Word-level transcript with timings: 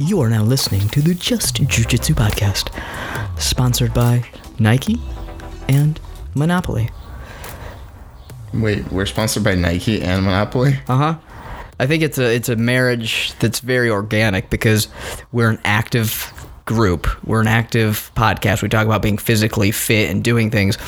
You 0.00 0.20
are 0.20 0.30
now 0.30 0.44
listening 0.44 0.88
to 0.90 1.00
the 1.00 1.12
Just 1.12 1.56
Jiu-Jitsu 1.56 2.14
podcast, 2.14 2.70
sponsored 3.36 3.92
by 3.92 4.24
Nike 4.60 5.00
and 5.68 5.98
Monopoly. 6.36 6.88
Wait, 8.54 8.92
we're 8.92 9.06
sponsored 9.06 9.42
by 9.42 9.56
Nike 9.56 10.00
and 10.00 10.24
Monopoly. 10.24 10.78
Uh 10.86 10.96
huh. 10.96 11.18
I 11.80 11.88
think 11.88 12.04
it's 12.04 12.16
a 12.16 12.32
it's 12.32 12.48
a 12.48 12.54
marriage 12.54 13.32
that's 13.40 13.58
very 13.58 13.90
organic 13.90 14.50
because 14.50 14.86
we're 15.32 15.50
an 15.50 15.58
active 15.64 16.32
group. 16.64 17.08
We're 17.26 17.40
an 17.40 17.48
active 17.48 18.12
podcast. 18.14 18.62
We 18.62 18.68
talk 18.68 18.86
about 18.86 19.02
being 19.02 19.18
physically 19.18 19.72
fit 19.72 20.10
and 20.10 20.22
doing 20.22 20.52
things, 20.52 20.78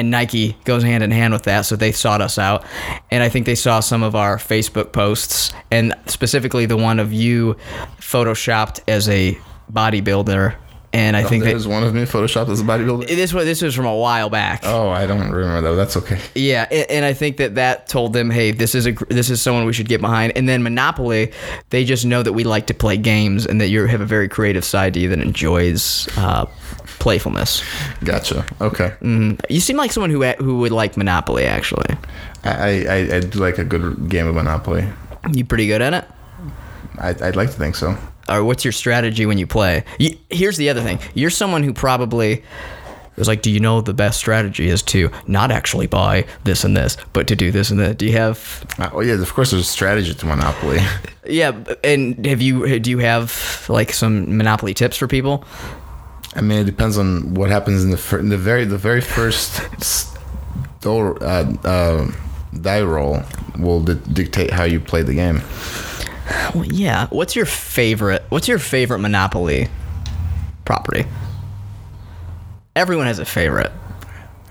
and 0.00 0.10
Nike 0.10 0.56
goes 0.64 0.82
hand 0.82 1.04
in 1.04 1.10
hand 1.10 1.32
with 1.32 1.42
that. 1.44 1.62
So 1.62 1.76
they 1.76 1.92
sought 1.92 2.20
us 2.22 2.38
out, 2.38 2.64
and 3.10 3.22
I 3.22 3.28
think 3.28 3.46
they 3.46 3.54
saw 3.54 3.80
some 3.80 4.02
of 4.02 4.16
our 4.16 4.38
Facebook 4.38 4.92
posts, 4.92 5.52
and 5.70 5.94
specifically 6.06 6.66
the 6.66 6.76
one 6.76 6.98
of 6.98 7.12
you 7.12 7.56
photoshopped 7.98 8.80
as 8.88 9.08
a 9.08 9.38
bodybuilder. 9.72 10.56
And 10.92 11.16
I 11.16 11.22
think 11.22 11.44
that 11.44 11.50
There's 11.50 11.68
one 11.68 11.84
of 11.84 11.94
me 11.94 12.02
photoshopped 12.02 12.48
as 12.48 12.60
a 12.60 12.64
bodybuilder. 12.64 13.06
this 13.06 13.32
was 13.32 13.44
this 13.44 13.62
was 13.62 13.76
from 13.76 13.86
a 13.86 13.94
while 13.94 14.28
back. 14.28 14.62
oh, 14.64 14.88
I 14.88 15.06
don't 15.06 15.30
remember 15.30 15.60
though. 15.60 15.76
That's 15.76 15.96
okay. 15.98 16.18
Yeah, 16.34 16.66
a- 16.68 16.90
and 16.90 17.04
I 17.04 17.12
think 17.12 17.36
that 17.36 17.54
that 17.54 17.86
told 17.86 18.12
them, 18.12 18.28
hey, 18.28 18.50
this 18.50 18.74
is 18.74 18.88
a 18.88 18.92
this 19.08 19.30
is 19.30 19.40
someone 19.40 19.66
we 19.66 19.72
should 19.72 19.88
get 19.88 20.00
behind. 20.00 20.32
And 20.34 20.48
then 20.48 20.64
Monopoly, 20.64 21.32
they 21.70 21.84
just 21.84 22.04
know 22.04 22.24
that 22.24 22.32
we 22.32 22.42
like 22.42 22.66
to 22.66 22.74
play 22.74 22.96
games 22.96 23.46
and 23.46 23.60
that 23.60 23.68
you 23.68 23.86
have 23.86 24.00
a 24.00 24.04
very 24.06 24.28
creative 24.28 24.64
side 24.64 24.94
to 24.94 25.00
you 25.00 25.08
that 25.10 25.20
enjoys 25.20 26.08
uh, 26.18 26.46
playfulness. 26.98 27.62
Gotcha. 28.02 28.44
Okay. 28.60 28.92
You 29.48 29.60
seem 29.60 29.76
like 29.76 29.92
someone 29.92 30.10
who 30.10 30.24
who 30.24 30.58
would 30.58 30.72
like 30.72 30.96
Monopoly. 30.96 31.44
Actually, 31.44 31.96
I, 32.42 32.86
I 32.86 32.96
I 33.16 33.20
do 33.20 33.38
like 33.38 33.58
a 33.58 33.64
good 33.64 34.08
game 34.08 34.26
of 34.26 34.34
Monopoly. 34.34 34.88
you 35.32 35.44
pretty 35.44 35.68
good 35.68 35.82
at 35.82 35.94
it. 35.94 36.04
I, 36.98 37.10
I'd 37.10 37.36
like 37.36 37.50
to 37.52 37.56
think 37.56 37.76
so. 37.76 37.96
Or 38.30 38.44
what's 38.44 38.64
your 38.64 38.72
strategy 38.72 39.26
when 39.26 39.38
you 39.38 39.46
play? 39.46 39.84
You, 39.98 40.16
here's 40.30 40.56
the 40.56 40.68
other 40.70 40.82
thing: 40.82 40.98
you're 41.14 41.30
someone 41.30 41.62
who 41.62 41.72
probably 41.72 42.42
was 43.16 43.28
like, 43.28 43.42
do 43.42 43.50
you 43.50 43.60
know 43.60 43.82
the 43.82 43.92
best 43.92 44.18
strategy 44.18 44.68
is 44.68 44.82
to 44.82 45.10
not 45.26 45.50
actually 45.50 45.86
buy 45.86 46.24
this 46.44 46.64
and 46.64 46.74
this, 46.74 46.96
but 47.12 47.26
to 47.26 47.36
do 47.36 47.50
this 47.50 47.70
and 47.70 47.78
that? 47.78 47.98
Do 47.98 48.06
you 48.06 48.12
have 48.12 48.64
Uh, 48.78 48.88
oh 48.94 49.00
yeah, 49.00 49.20
of 49.20 49.34
course. 49.34 49.50
There's 49.50 49.62
a 49.62 49.66
strategy 49.70 50.14
to 50.14 50.26
Monopoly. 50.26 50.78
Yeah, 51.26 51.52
and 51.84 52.26
have 52.26 52.40
you 52.40 52.80
do 52.80 52.90
you 52.90 52.98
have 52.98 53.66
like 53.68 53.92
some 53.92 54.36
Monopoly 54.36 54.74
tips 54.74 54.96
for 54.96 55.06
people? 55.06 55.44
I 56.34 56.40
mean, 56.40 56.58
it 56.60 56.64
depends 56.64 56.96
on 56.98 57.34
what 57.34 57.50
happens 57.50 57.84
in 57.84 57.90
the 57.90 57.96
fir- 57.98 58.18
in 58.18 58.30
the 58.30 58.38
very 58.38 58.64
the 58.64 58.78
very 58.78 59.00
first 59.00 59.60
door, 60.80 61.22
uh, 61.22 61.44
uh, 61.64 62.10
die 62.60 62.82
roll 62.82 63.22
will 63.58 63.80
di- 63.82 64.00
dictate 64.12 64.50
how 64.50 64.64
you 64.64 64.80
play 64.80 65.02
the 65.02 65.14
game. 65.14 65.42
Well, 66.54 66.64
yeah. 66.66 67.06
What's 67.08 67.34
your 67.36 67.46
favorite? 67.46 68.22
What's 68.28 68.48
your 68.48 68.58
favorite 68.58 68.98
Monopoly 69.00 69.68
property? 70.64 71.04
Everyone 72.76 73.06
has 73.06 73.18
a 73.18 73.24
favorite. 73.24 73.72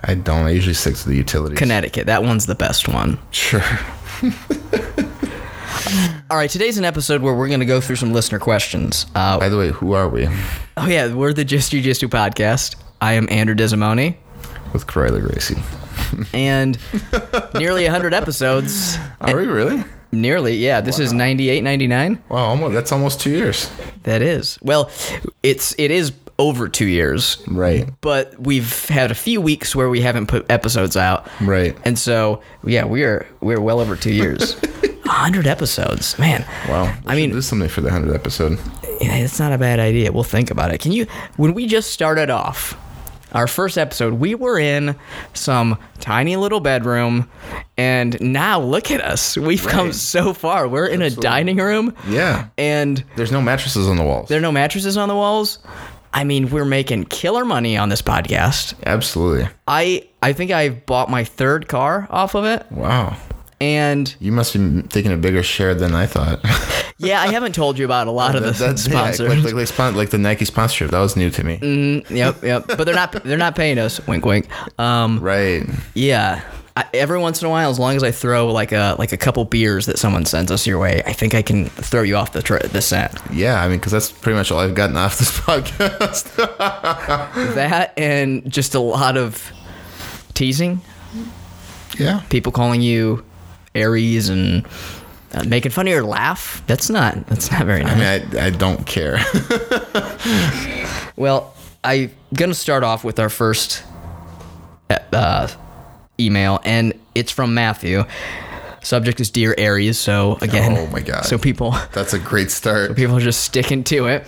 I 0.04 0.14
don't. 0.16 0.46
I 0.46 0.52
usually 0.52 0.74
stick 0.74 0.96
to 0.96 1.10
the 1.10 1.16
utilities. 1.16 1.58
Connecticut. 1.58 2.06
That 2.08 2.24
one's 2.24 2.46
the 2.46 2.56
best 2.56 2.88
one. 2.88 3.18
Sure. 3.32 3.62
All 6.30 6.38
right. 6.38 6.50
Today's 6.50 6.78
an 6.78 6.86
episode 6.86 7.22
where 7.22 7.34
we're 7.34 7.48
going 7.48 7.60
to 7.62 7.66
go 7.66 7.82
through 7.82 7.96
some 7.96 8.14
listener 8.14 8.40
questions. 8.40 9.06
Uh, 9.16 9.40
By 9.40 9.50
the 9.50 9.58
way, 9.58 9.70
who 9.72 9.94
are 9.94 10.08
we? 10.08 10.28
oh 10.78 10.88
yeah, 10.88 11.14
we're 11.14 11.34
the 11.34 11.44
Just 11.46 11.72
Jiu 11.72 11.82
Jitsu 11.82 12.08
podcast. 12.08 12.76
I 13.02 13.14
am 13.14 13.28
Andrew 13.30 13.56
Desimone. 13.56 14.16
With 14.74 14.86
Corella 14.88 15.22
Gracie. 15.22 15.58
and 16.34 16.78
nearly 17.60 17.84
100 17.84 18.14
episodes. 18.14 18.98
Are 19.22 19.36
we 19.36 19.46
really? 19.48 19.84
Nearly, 20.12 20.56
yeah. 20.56 20.82
This 20.82 20.98
is 21.00 21.14
98, 21.14 21.64
99. 21.64 22.24
Wow, 22.30 22.38
almost. 22.46 22.74
That's 22.74 22.92
almost 22.92 23.22
two 23.22 23.30
years. 23.32 23.70
That 24.04 24.22
is. 24.22 24.58
Well, 24.62 24.90
it's 25.44 25.76
it 25.78 25.92
is 25.92 26.14
over 26.40 26.68
two 26.70 26.88
years. 26.88 27.38
Right. 27.48 27.88
But 28.02 28.40
we've 28.40 28.88
had 28.88 29.12
a 29.12 29.16
few 29.16 29.40
weeks 29.42 29.76
where 29.76 29.90
we 29.90 30.02
haven't 30.02 30.28
put 30.28 30.50
episodes 30.50 30.98
out. 30.98 31.28
Right. 31.42 31.78
And 31.86 32.00
so 32.00 32.42
yeah, 32.64 32.86
we're 32.86 33.28
we're 33.42 33.62
well 33.62 33.80
over 33.80 33.96
two 33.96 34.14
years. 34.14 34.56
hundred 35.06 35.48
episodes. 35.48 36.18
Man. 36.18 36.46
Wow. 36.68 36.96
I 37.06 37.16
mean 37.16 37.30
do 37.32 37.42
something 37.42 37.70
for 37.70 37.82
the 37.82 37.92
hundred 37.92 38.16
episode. 38.16 38.58
yeah, 39.02 39.16
it's 39.16 39.40
not 39.40 39.52
a 39.52 39.58
bad 39.58 39.80
idea. 39.80 40.12
We'll 40.12 40.24
think 40.24 40.50
about 40.50 40.74
it. 40.74 40.80
Can 40.80 40.92
you 40.92 41.06
when 41.36 41.54
we 41.54 41.68
just 41.68 41.92
started 41.92 42.30
off 42.30 42.74
our 43.34 43.48
first 43.48 43.78
episode, 43.78 44.14
we 44.16 44.36
were 44.36 44.58
in 44.60 44.96
some 45.34 45.78
tiny 46.00 46.36
little 46.36 46.60
bedroom, 46.60 47.30
and 47.78 48.20
now 48.22 48.60
look 48.60 48.92
at 48.92 49.02
us. 49.02 49.38
We've 49.38 49.66
come 49.66 49.94
so 49.94 50.34
far. 50.34 50.68
We're 50.68 50.88
in 50.88 51.02
a 51.02 51.10
dining 51.10 51.58
room, 51.58 51.96
Yeah. 52.08 52.48
and 52.58 53.04
There's 53.16 53.32
no 53.32 53.42
mattresses 53.42 53.88
on 53.88 53.98
the 53.98 54.04
walls. 54.04 54.30
there 54.30 54.38
are 54.38 54.42
no 54.42 54.52
mattresses 54.52 54.98
on 54.98 55.08
the 55.10 55.16
walls. 55.16 55.60
I 56.12 56.24
mean, 56.24 56.50
we're 56.50 56.66
making 56.66 57.04
killer 57.06 57.46
money 57.46 57.78
on 57.78 57.90
this 57.90 58.02
podcast. 58.02 58.74
Absolutely. 58.86 59.48
I 59.68 60.06
I 60.24 60.34
think 60.34 60.50
I've 60.52 60.86
bought 60.88 61.10
my 61.10 61.24
third 61.24 61.68
car 61.68 62.08
off 62.10 62.34
of 62.36 62.46
it, 62.46 62.66
Wow. 62.72 63.16
And 63.62 64.16
You 64.20 64.32
must 64.32 64.54
be 64.54 64.82
taking 64.84 65.12
a 65.12 65.18
bigger 65.18 65.44
share 65.44 65.74
than 65.76 65.94
I 65.94 66.06
thought. 66.06 66.40
yeah, 66.98 67.22
I 67.22 67.28
haven't 67.28 67.54
told 67.56 67.78
you 67.78 67.86
about 67.86 68.08
a 68.08 68.12
lot 68.12 68.36
of 68.36 68.44
the 68.44 68.52
That- 68.52 68.78
that- 68.78 68.90
yeah, 68.90 69.02
sponsors. 69.12 69.28
like, 69.44 69.54
like, 69.54 69.80
like, 69.80 69.96
like 69.96 70.10
the 70.12 70.18
Nike 70.18 70.46
sponsorship. 70.46 70.92
That 70.92 71.00
was 71.00 71.16
new 71.16 71.30
to 71.30 71.44
me. 71.44 71.58
Mm, 71.58 72.10
yep, 72.10 72.42
yep. 72.44 72.66
But 72.68 72.86
they're 72.86 72.96
not 72.96 73.12
they're 73.24 73.38
not 73.38 73.56
paying 73.56 73.78
us. 73.80 74.06
Wink, 74.08 74.26
wink. 74.26 74.48
Um, 74.80 75.20
Right. 75.20 75.64
yeah. 75.94 76.42
I, 76.78 76.86
every 76.94 77.18
once 77.20 77.42
in 77.42 77.48
a 77.48 77.50
while, 77.50 77.70
as 77.70 77.78
long 77.80 77.98
as 77.98 78.04
I 78.04 78.12
throw 78.12 78.48
like 78.54 78.72
a 78.72 78.96
like 78.98 79.12
a 79.12 79.18
couple 79.18 79.44
beers 79.44 79.88
that 79.88 79.98
someone 80.00 80.24
sends 80.24 80.50
us 80.52 80.66
your 80.66 80.80
way, 80.80 81.02
I 81.06 81.12
think 81.12 81.36
I 81.36 81.42
can 81.42 81.66
throw 81.66 82.04
you 82.04 82.16
off 82.16 82.32
the 82.32 82.42
tr- 82.42 82.60
the 82.60 82.82
scent. 82.82 83.12
Yeah, 83.34 83.62
I 83.62 83.68
mean, 83.68 83.80
because 83.80 83.92
that's 83.92 84.12
pretty 84.12 84.38
much 84.38 84.50
all 84.52 84.60
I've 84.60 84.76
gotten 84.76 84.96
off 84.96 85.18
this 85.20 85.32
podcast. 85.42 86.36
That 87.56 87.94
and 87.98 88.50
just 88.50 88.76
a 88.76 88.80
lot 88.80 89.18
of 89.18 89.52
teasing, 90.36 90.80
yeah. 91.98 92.22
people 92.30 92.52
calling 92.54 92.82
you 92.82 93.26
Aries 93.76 94.30
and 94.30 94.66
uh, 95.34 95.44
making 95.46 95.72
fun 95.72 95.88
of 95.88 95.92
your 95.94 96.04
laugh. 96.04 96.64
That's 96.68 96.90
not 96.90 97.26
that's 97.28 97.52
not 97.52 97.66
very 97.66 97.84
nice. 97.84 97.94
I 97.94 98.26
mean, 98.26 98.38
I, 98.38 98.46
I 98.48 98.50
don't 98.50 98.86
care. 98.86 99.20
Well, 101.16 101.54
I'm 101.84 102.12
going 102.34 102.50
to 102.50 102.56
start 102.56 102.84
off 102.84 103.04
with 103.04 103.20
our 103.20 103.28
first 103.30 103.84
uh, 104.90 105.48
email, 106.18 106.62
and 106.64 106.94
it's 107.14 107.30
from 107.32 107.54
Matthew. 107.54 108.06
Subject 108.82 109.20
is 109.20 109.30
Dear 109.30 109.54
Aries, 109.58 110.00
so 110.00 110.38
again, 110.42 110.78
Oh 110.78 110.88
my 110.88 111.02
God. 111.02 111.26
so 111.26 111.38
people 111.38 111.72
that's 111.92 112.14
a 112.14 112.20
great 112.20 112.50
start. 112.52 112.96
people 112.96 113.18
are 113.18 113.22
just 113.22 113.44
sticking 113.44 113.84
to 113.86 114.06
it. 114.08 114.26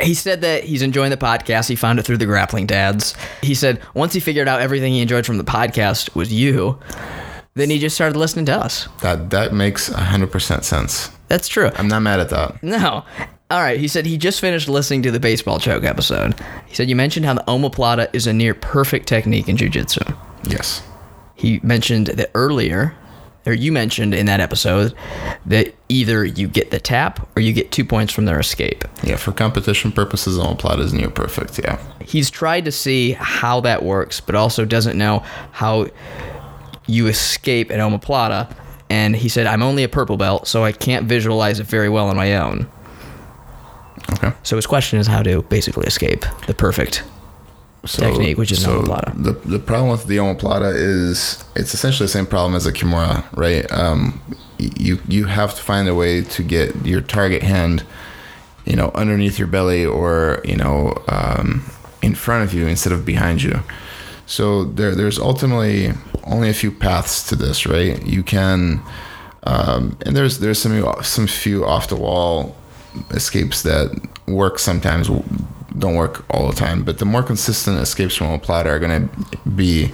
He 0.00 0.14
said 0.14 0.40
that 0.40 0.64
he's 0.64 0.82
enjoying 0.82 1.10
the 1.10 1.16
podcast. 1.16 1.68
He 1.68 1.76
found 1.76 1.98
it 1.98 2.02
through 2.04 2.18
the 2.18 2.26
grappling 2.26 2.66
dads. 2.66 3.14
He 3.42 3.54
said 3.54 3.80
once 3.94 4.12
he 4.12 4.20
figured 4.20 4.48
out 4.48 4.60
everything 4.60 4.92
he 4.92 5.00
enjoyed 5.00 5.26
from 5.26 5.38
the 5.38 5.44
podcast 5.44 6.14
was 6.14 6.32
you, 6.32 6.78
then 7.54 7.70
he 7.70 7.78
just 7.78 7.94
started 7.94 8.16
listening 8.16 8.46
to 8.46 8.56
us. 8.56 8.88
That 9.02 9.30
that 9.30 9.52
makes 9.52 9.88
hundred 9.88 10.30
percent 10.32 10.64
sense. 10.64 11.10
That's 11.28 11.48
true. 11.48 11.70
I'm 11.76 11.88
not 11.88 12.00
mad 12.00 12.20
at 12.20 12.30
that. 12.30 12.62
No. 12.62 13.04
All 13.50 13.60
right. 13.60 13.78
He 13.80 13.88
said 13.88 14.06
he 14.06 14.16
just 14.16 14.40
finished 14.40 14.68
listening 14.68 15.02
to 15.02 15.10
the 15.10 15.20
baseball 15.20 15.58
choke 15.58 15.84
episode. 15.84 16.34
He 16.66 16.74
said 16.74 16.88
you 16.88 16.96
mentioned 16.96 17.26
how 17.26 17.34
the 17.34 17.44
omoplata 17.44 18.08
is 18.12 18.26
a 18.26 18.32
near 18.32 18.54
perfect 18.54 19.06
technique 19.08 19.48
in 19.48 19.56
jiu-jitsu. 19.56 20.00
Yes. 20.44 20.82
He 21.34 21.58
mentioned 21.62 22.08
that 22.08 22.30
earlier, 22.34 22.94
or 23.46 23.52
you 23.52 23.72
mentioned 23.72 24.14
in 24.14 24.26
that 24.26 24.40
episode, 24.40 24.94
that 25.46 25.74
either 25.88 26.24
you 26.24 26.46
get 26.46 26.70
the 26.70 26.78
tap 26.78 27.26
or 27.36 27.42
you 27.42 27.52
get 27.52 27.72
two 27.72 27.84
points 27.84 28.12
from 28.12 28.26
their 28.26 28.38
escape. 28.38 28.84
Yeah. 29.02 29.16
For 29.16 29.32
competition 29.32 29.92
purposes, 29.92 30.38
omoplata 30.38 30.80
is 30.80 30.92
near 30.92 31.10
perfect. 31.10 31.58
Yeah. 31.58 31.78
He's 32.04 32.30
tried 32.30 32.64
to 32.66 32.72
see 32.72 33.12
how 33.12 33.60
that 33.60 33.82
works, 33.82 34.20
but 34.20 34.34
also 34.34 34.64
doesn't 34.64 34.98
know 34.98 35.24
how 35.52 35.86
you 36.86 37.06
escape 37.06 37.70
an 37.70 37.80
omoplata. 37.80 38.54
And 38.90 39.14
he 39.14 39.28
said, 39.28 39.46
I'm 39.46 39.62
only 39.62 39.84
a 39.84 39.88
purple 39.88 40.16
belt, 40.16 40.48
so 40.48 40.64
I 40.64 40.72
can't 40.72 41.06
visualize 41.06 41.60
it 41.60 41.66
very 41.66 41.88
well 41.88 42.08
on 42.08 42.16
my 42.16 42.36
own. 42.36 42.68
Okay. 44.14 44.32
So 44.42 44.56
his 44.56 44.66
question 44.66 44.98
is 44.98 45.06
how 45.06 45.22
to 45.22 45.42
basically 45.42 45.86
escape 45.86 46.24
the 46.46 46.54
perfect 46.54 47.04
So, 47.86 48.02
Technique, 48.02 48.36
which 48.36 48.52
is 48.52 48.62
an 48.64 48.72
omoplata. 48.72 49.22
The 49.22 49.32
the 49.48 49.58
problem 49.58 49.90
with 49.90 50.06
the 50.06 50.18
omoplata 50.18 50.74
is 50.74 51.42
it's 51.56 51.72
essentially 51.72 52.04
the 52.04 52.12
same 52.12 52.26
problem 52.26 52.54
as 52.54 52.66
a 52.66 52.72
kimura, 52.72 53.24
right? 53.34 53.70
Um, 53.72 54.20
you 54.58 54.98
you 55.08 55.24
have 55.24 55.54
to 55.54 55.62
find 55.62 55.88
a 55.88 55.94
way 55.94 56.22
to 56.22 56.42
get 56.42 56.74
your 56.84 57.00
target 57.00 57.42
hand, 57.42 57.84
you 58.66 58.76
know, 58.76 58.90
underneath 58.94 59.38
your 59.38 59.48
belly 59.48 59.86
or 59.86 60.42
you 60.44 60.56
know 60.56 61.02
um, 61.08 61.64
in 62.02 62.14
front 62.14 62.44
of 62.44 62.52
you 62.52 62.66
instead 62.66 62.92
of 62.92 63.06
behind 63.06 63.42
you. 63.42 63.60
So 64.26 64.64
there 64.64 64.94
there's 64.94 65.18
ultimately 65.18 65.92
only 66.24 66.50
a 66.50 66.54
few 66.54 66.70
paths 66.70 67.26
to 67.28 67.36
this, 67.36 67.66
right? 67.66 68.04
You 68.06 68.22
can, 68.22 68.82
um, 69.44 69.96
and 70.04 70.14
there's 70.14 70.38
there's 70.40 70.58
some 70.58 70.84
some 71.02 71.26
few 71.26 71.64
off 71.64 71.88
the 71.88 71.96
wall 71.96 72.54
escapes 73.10 73.62
that 73.62 73.90
work 74.26 74.58
sometimes 74.58 75.08
don't 75.78 75.94
work 75.94 76.24
all 76.30 76.48
the 76.48 76.56
time 76.56 76.82
but 76.82 76.98
the 76.98 77.04
more 77.04 77.22
consistent 77.22 77.78
escapes 77.78 78.14
from 78.14 78.30
a 78.30 78.38
platter 78.38 78.70
are 78.70 78.78
going 78.78 79.08
to 79.08 79.38
be 79.48 79.92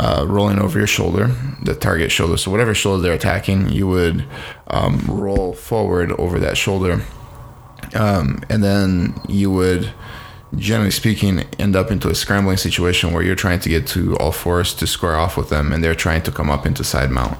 uh, 0.00 0.24
rolling 0.26 0.58
over 0.58 0.78
your 0.78 0.86
shoulder, 0.86 1.26
the 1.62 1.74
target 1.74 2.10
shoulder. 2.10 2.38
So 2.38 2.50
whatever 2.50 2.72
shoulder 2.72 3.02
they're 3.02 3.12
attacking, 3.12 3.68
you 3.68 3.86
would 3.86 4.24
um, 4.68 4.98
roll 5.06 5.52
forward 5.52 6.10
over 6.12 6.40
that 6.40 6.56
shoulder, 6.56 7.02
um, 7.94 8.42
and 8.48 8.64
then 8.64 9.20
you 9.28 9.50
would, 9.50 9.92
generally 10.56 10.90
speaking, 10.90 11.40
end 11.58 11.76
up 11.76 11.90
into 11.90 12.08
a 12.08 12.14
scrambling 12.14 12.56
situation 12.56 13.12
where 13.12 13.22
you're 13.22 13.34
trying 13.34 13.60
to 13.60 13.68
get 13.68 13.86
to 13.88 14.16
all 14.16 14.32
fours 14.32 14.72
to 14.74 14.86
square 14.86 15.16
off 15.16 15.36
with 15.36 15.50
them, 15.50 15.70
and 15.70 15.84
they're 15.84 15.94
trying 15.94 16.22
to 16.22 16.32
come 16.32 16.48
up 16.48 16.64
into 16.64 16.82
side 16.82 17.10
mount. 17.10 17.36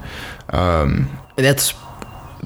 Um, 0.49 1.09
That's 1.37 1.73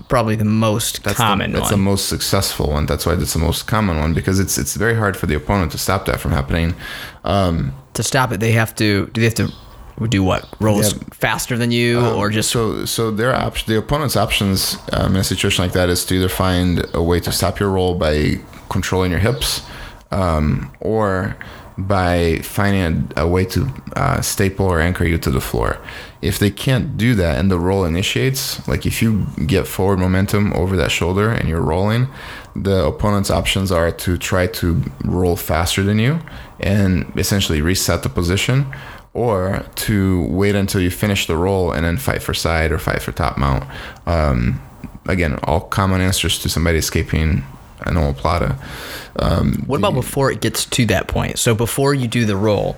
probably 0.07 0.35
the 0.35 0.45
most 0.45 1.03
that's 1.03 1.17
common 1.17 1.51
the, 1.51 1.59
that's 1.59 1.71
one. 1.71 1.79
the 1.79 1.83
most 1.85 2.07
successful 2.09 2.69
one. 2.69 2.85
That's 2.85 3.05
why 3.05 3.13
it's 3.13 3.33
the 3.33 3.39
most 3.39 3.67
common 3.67 3.97
one 3.97 4.13
because 4.13 4.39
it's 4.39 4.57
it's 4.57 4.75
very 4.75 4.95
hard 4.95 5.15
for 5.17 5.25
the 5.27 5.35
opponent 5.35 5.71
to 5.73 5.77
stop 5.77 6.05
that 6.05 6.19
from 6.19 6.31
happening. 6.31 6.75
Um, 7.23 7.73
to 7.93 8.03
stop 8.03 8.31
it, 8.31 8.39
they 8.39 8.51
have 8.53 8.75
to. 8.75 9.07
Do 9.07 9.21
they 9.21 9.25
have 9.25 9.35
to 9.35 9.51
do 10.09 10.23
what? 10.23 10.47
Roll 10.59 10.81
Yeah. 10.83 10.89
faster 11.13 11.57
than 11.57 11.71
you, 11.71 12.05
or 12.05 12.29
just 12.29 12.49
so 12.51 12.85
so 12.85 13.11
their 13.11 13.33
op- 13.33 13.65
the 13.65 13.77
opponent's 13.77 14.15
options 14.17 14.77
um, 14.93 15.15
in 15.15 15.21
a 15.21 15.23
situation 15.23 15.63
like 15.63 15.73
that 15.73 15.89
is 15.89 16.03
to 16.05 16.15
either 16.15 16.29
find 16.29 16.85
a 16.93 17.01
way 17.01 17.19
to 17.21 17.31
stop 17.31 17.59
your 17.59 17.69
roll 17.69 17.95
by 17.95 18.39
controlling 18.69 19.11
your 19.11 19.21
hips, 19.21 19.61
um, 20.11 20.71
or 20.81 21.37
by 21.77 22.37
finding 22.37 23.11
a, 23.17 23.23
a 23.23 23.27
way 23.27 23.45
to 23.45 23.69
uh, 23.95 24.21
staple 24.21 24.65
or 24.65 24.79
anchor 24.79 25.03
you 25.03 25.17
to 25.17 25.29
the 25.29 25.41
floor. 25.41 25.77
If 26.21 26.39
they 26.39 26.49
can't 26.49 26.97
do 26.97 27.15
that 27.15 27.37
and 27.37 27.51
the 27.51 27.59
roll 27.59 27.85
initiates, 27.85 28.65
like 28.67 28.85
if 28.85 29.01
you 29.01 29.27
get 29.45 29.67
forward 29.67 29.99
momentum 29.99 30.53
over 30.53 30.75
that 30.77 30.91
shoulder 30.91 31.29
and 31.29 31.49
you're 31.49 31.61
rolling, 31.61 32.07
the 32.55 32.85
opponent's 32.85 33.29
options 33.29 33.71
are 33.71 33.91
to 33.91 34.17
try 34.17 34.47
to 34.47 34.81
roll 35.03 35.35
faster 35.35 35.83
than 35.83 35.99
you 35.99 36.19
and 36.59 37.11
essentially 37.17 37.61
reset 37.61 38.03
the 38.03 38.09
position 38.09 38.65
or 39.13 39.65
to 39.75 40.23
wait 40.27 40.55
until 40.55 40.81
you 40.81 40.89
finish 40.89 41.27
the 41.27 41.37
roll 41.37 41.71
and 41.71 41.85
then 41.85 41.97
fight 41.97 42.21
for 42.23 42.33
side 42.33 42.71
or 42.71 42.77
fight 42.77 43.01
for 43.01 43.11
top 43.11 43.37
mount. 43.37 43.63
Um, 44.05 44.61
again, 45.07 45.39
all 45.43 45.61
common 45.61 46.01
answers 46.01 46.39
to 46.39 46.49
somebody 46.49 46.77
escaping 46.77 47.43
an 47.85 47.95
omoplata. 47.95 48.57
Um, 49.17 49.63
what 49.67 49.77
about 49.77 49.93
before 49.93 50.31
it 50.31 50.41
gets 50.41 50.65
to 50.65 50.85
that 50.87 51.07
point? 51.07 51.39
So 51.39 51.55
before 51.55 51.93
you 51.93 52.07
do 52.07 52.25
the 52.25 52.35
roll, 52.35 52.75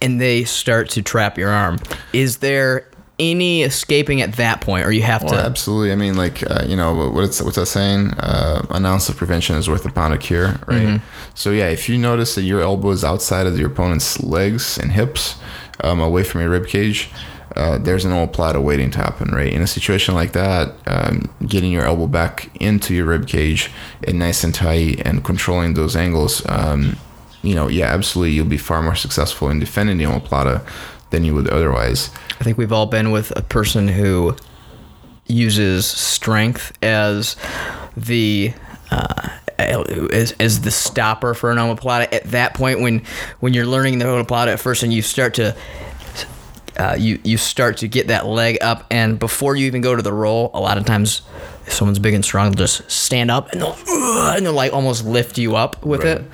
and 0.00 0.20
they 0.20 0.44
start 0.44 0.90
to 0.90 1.02
trap 1.02 1.38
your 1.38 1.50
arm, 1.50 1.78
is 2.12 2.38
there 2.38 2.88
any 3.18 3.62
escaping 3.62 4.20
at 4.20 4.34
that 4.34 4.60
point, 4.60 4.84
or 4.84 4.92
you 4.92 5.02
have 5.02 5.22
well, 5.22 5.32
to? 5.32 5.38
absolutely. 5.38 5.90
I 5.90 5.96
mean, 5.96 6.16
like 6.16 6.48
uh, 6.50 6.64
you 6.66 6.76
know, 6.76 7.10
what 7.10 7.24
it's 7.24 7.40
what's 7.42 7.56
that 7.56 7.66
saying? 7.66 8.12
Uh, 8.18 8.66
an 8.70 8.84
ounce 8.84 9.08
of 9.08 9.16
prevention 9.16 9.56
is 9.56 9.68
worth 9.68 9.86
a 9.86 9.90
pound 9.90 10.14
of 10.14 10.20
cure, 10.20 10.54
right? 10.66 11.00
So 11.34 11.50
yeah, 11.50 11.68
if 11.68 11.88
you 11.88 11.96
notice 11.98 12.34
that 12.34 12.42
your 12.42 12.60
elbow 12.60 12.90
is 12.90 13.04
outside 13.04 13.46
of 13.46 13.58
your 13.58 13.68
opponent's 13.68 14.22
legs 14.22 14.78
and 14.78 14.92
hips, 14.92 15.36
um, 15.80 16.00
away 16.00 16.24
from 16.24 16.40
your 16.40 16.50
rib 16.50 16.66
cage. 16.66 17.10
Uh, 17.54 17.78
there's 17.78 18.04
an 18.04 18.12
omoplata 18.12 18.62
waiting 18.62 18.90
to 18.90 18.98
happen, 18.98 19.34
right? 19.34 19.52
In 19.52 19.62
a 19.62 19.66
situation 19.66 20.14
like 20.14 20.32
that, 20.32 20.74
um, 20.86 21.30
getting 21.46 21.72
your 21.72 21.84
elbow 21.84 22.06
back 22.06 22.50
into 22.60 22.94
your 22.94 23.06
rib 23.06 23.26
cage 23.26 23.70
and 24.06 24.18
nice 24.18 24.42
and 24.44 24.54
tight 24.54 25.00
and 25.06 25.24
controlling 25.24 25.74
those 25.74 25.96
angles, 25.96 26.42
um, 26.48 26.96
you 27.42 27.54
know, 27.54 27.68
yeah, 27.68 27.86
absolutely, 27.86 28.32
you'll 28.32 28.46
be 28.46 28.58
far 28.58 28.82
more 28.82 28.96
successful 28.96 29.48
in 29.48 29.60
defending 29.60 29.98
the 29.98 30.04
omoplata 30.04 30.66
than 31.10 31.24
you 31.24 31.34
would 31.34 31.48
otherwise. 31.48 32.10
I 32.40 32.44
think 32.44 32.58
we've 32.58 32.72
all 32.72 32.86
been 32.86 33.12
with 33.12 33.30
a 33.36 33.42
person 33.42 33.88
who 33.88 34.34
uses 35.26 35.86
strength 35.86 36.76
as 36.82 37.36
the 37.96 38.52
uh, 38.90 39.30
as, 39.58 40.32
as 40.38 40.60
the 40.60 40.70
stopper 40.70 41.34
for 41.34 41.50
an 41.50 41.58
omoplata. 41.58 42.12
At 42.12 42.24
that 42.24 42.54
point, 42.54 42.80
when 42.80 43.02
when 43.40 43.54
you're 43.54 43.66
learning 43.66 43.98
the 43.98 44.04
omoplata 44.04 44.48
at 44.48 44.60
first, 44.60 44.82
and 44.82 44.92
you 44.92 45.02
start 45.02 45.34
to 45.34 45.56
uh, 46.78 46.96
you 46.98 47.18
you 47.24 47.38
start 47.38 47.78
to 47.78 47.88
get 47.88 48.08
that 48.08 48.26
leg 48.26 48.58
up, 48.60 48.84
and 48.90 49.18
before 49.18 49.56
you 49.56 49.66
even 49.66 49.80
go 49.80 49.96
to 49.96 50.02
the 50.02 50.12
roll, 50.12 50.50
a 50.54 50.60
lot 50.60 50.78
of 50.78 50.84
times, 50.84 51.22
if 51.66 51.72
someone's 51.72 51.98
big 51.98 52.14
and 52.14 52.24
strong, 52.24 52.50
they'll 52.50 52.66
just 52.66 52.90
stand 52.90 53.30
up 53.30 53.50
and 53.52 53.60
they'll 53.60 53.76
and 53.88 54.44
they'll 54.44 54.52
like 54.52 54.72
almost 54.72 55.04
lift 55.04 55.38
you 55.38 55.56
up 55.56 55.84
with 55.84 56.04
it. 56.04 56.24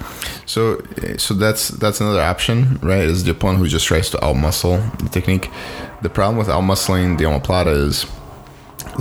So, 0.46 0.82
so 1.16 1.34
that's 1.34 1.68
that's 1.68 2.00
another 2.00 2.20
option, 2.20 2.78
right? 2.82 3.04
Is 3.04 3.24
the 3.24 3.30
opponent 3.30 3.60
who 3.60 3.68
just 3.68 3.86
tries 3.86 4.10
to 4.10 4.18
outmuscle 4.18 4.98
the 4.98 5.08
technique. 5.08 5.50
The 6.02 6.10
problem 6.10 6.36
with 6.36 6.48
outmuscling 6.48 7.18
the 7.18 7.24
omoplata 7.24 7.74
is, 7.74 8.06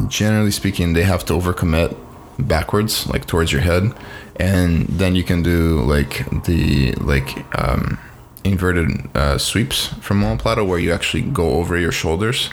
generally 0.07 0.51
speaking, 0.51 0.93
they 0.93 1.03
have 1.03 1.25
to 1.25 1.33
overcommit 1.33 1.97
backwards, 2.37 3.07
like 3.07 3.25
towards 3.25 3.51
your 3.51 3.61
head, 3.61 3.93
and 4.35 4.85
then 4.87 5.15
you 5.15 5.23
can 5.23 5.41
do 5.41 5.81
like 5.81 6.25
the 6.45 6.93
like 6.93 7.45
um, 7.59 7.97
inverted 8.43 9.15
uh, 9.15 9.37
sweeps 9.37 9.87
from 10.01 10.21
omoplata, 10.21 10.65
where 10.67 10.79
you 10.79 10.91
actually 10.91 11.23
go 11.23 11.53
over 11.53 11.77
your 11.77 11.91
shoulders 11.91 12.49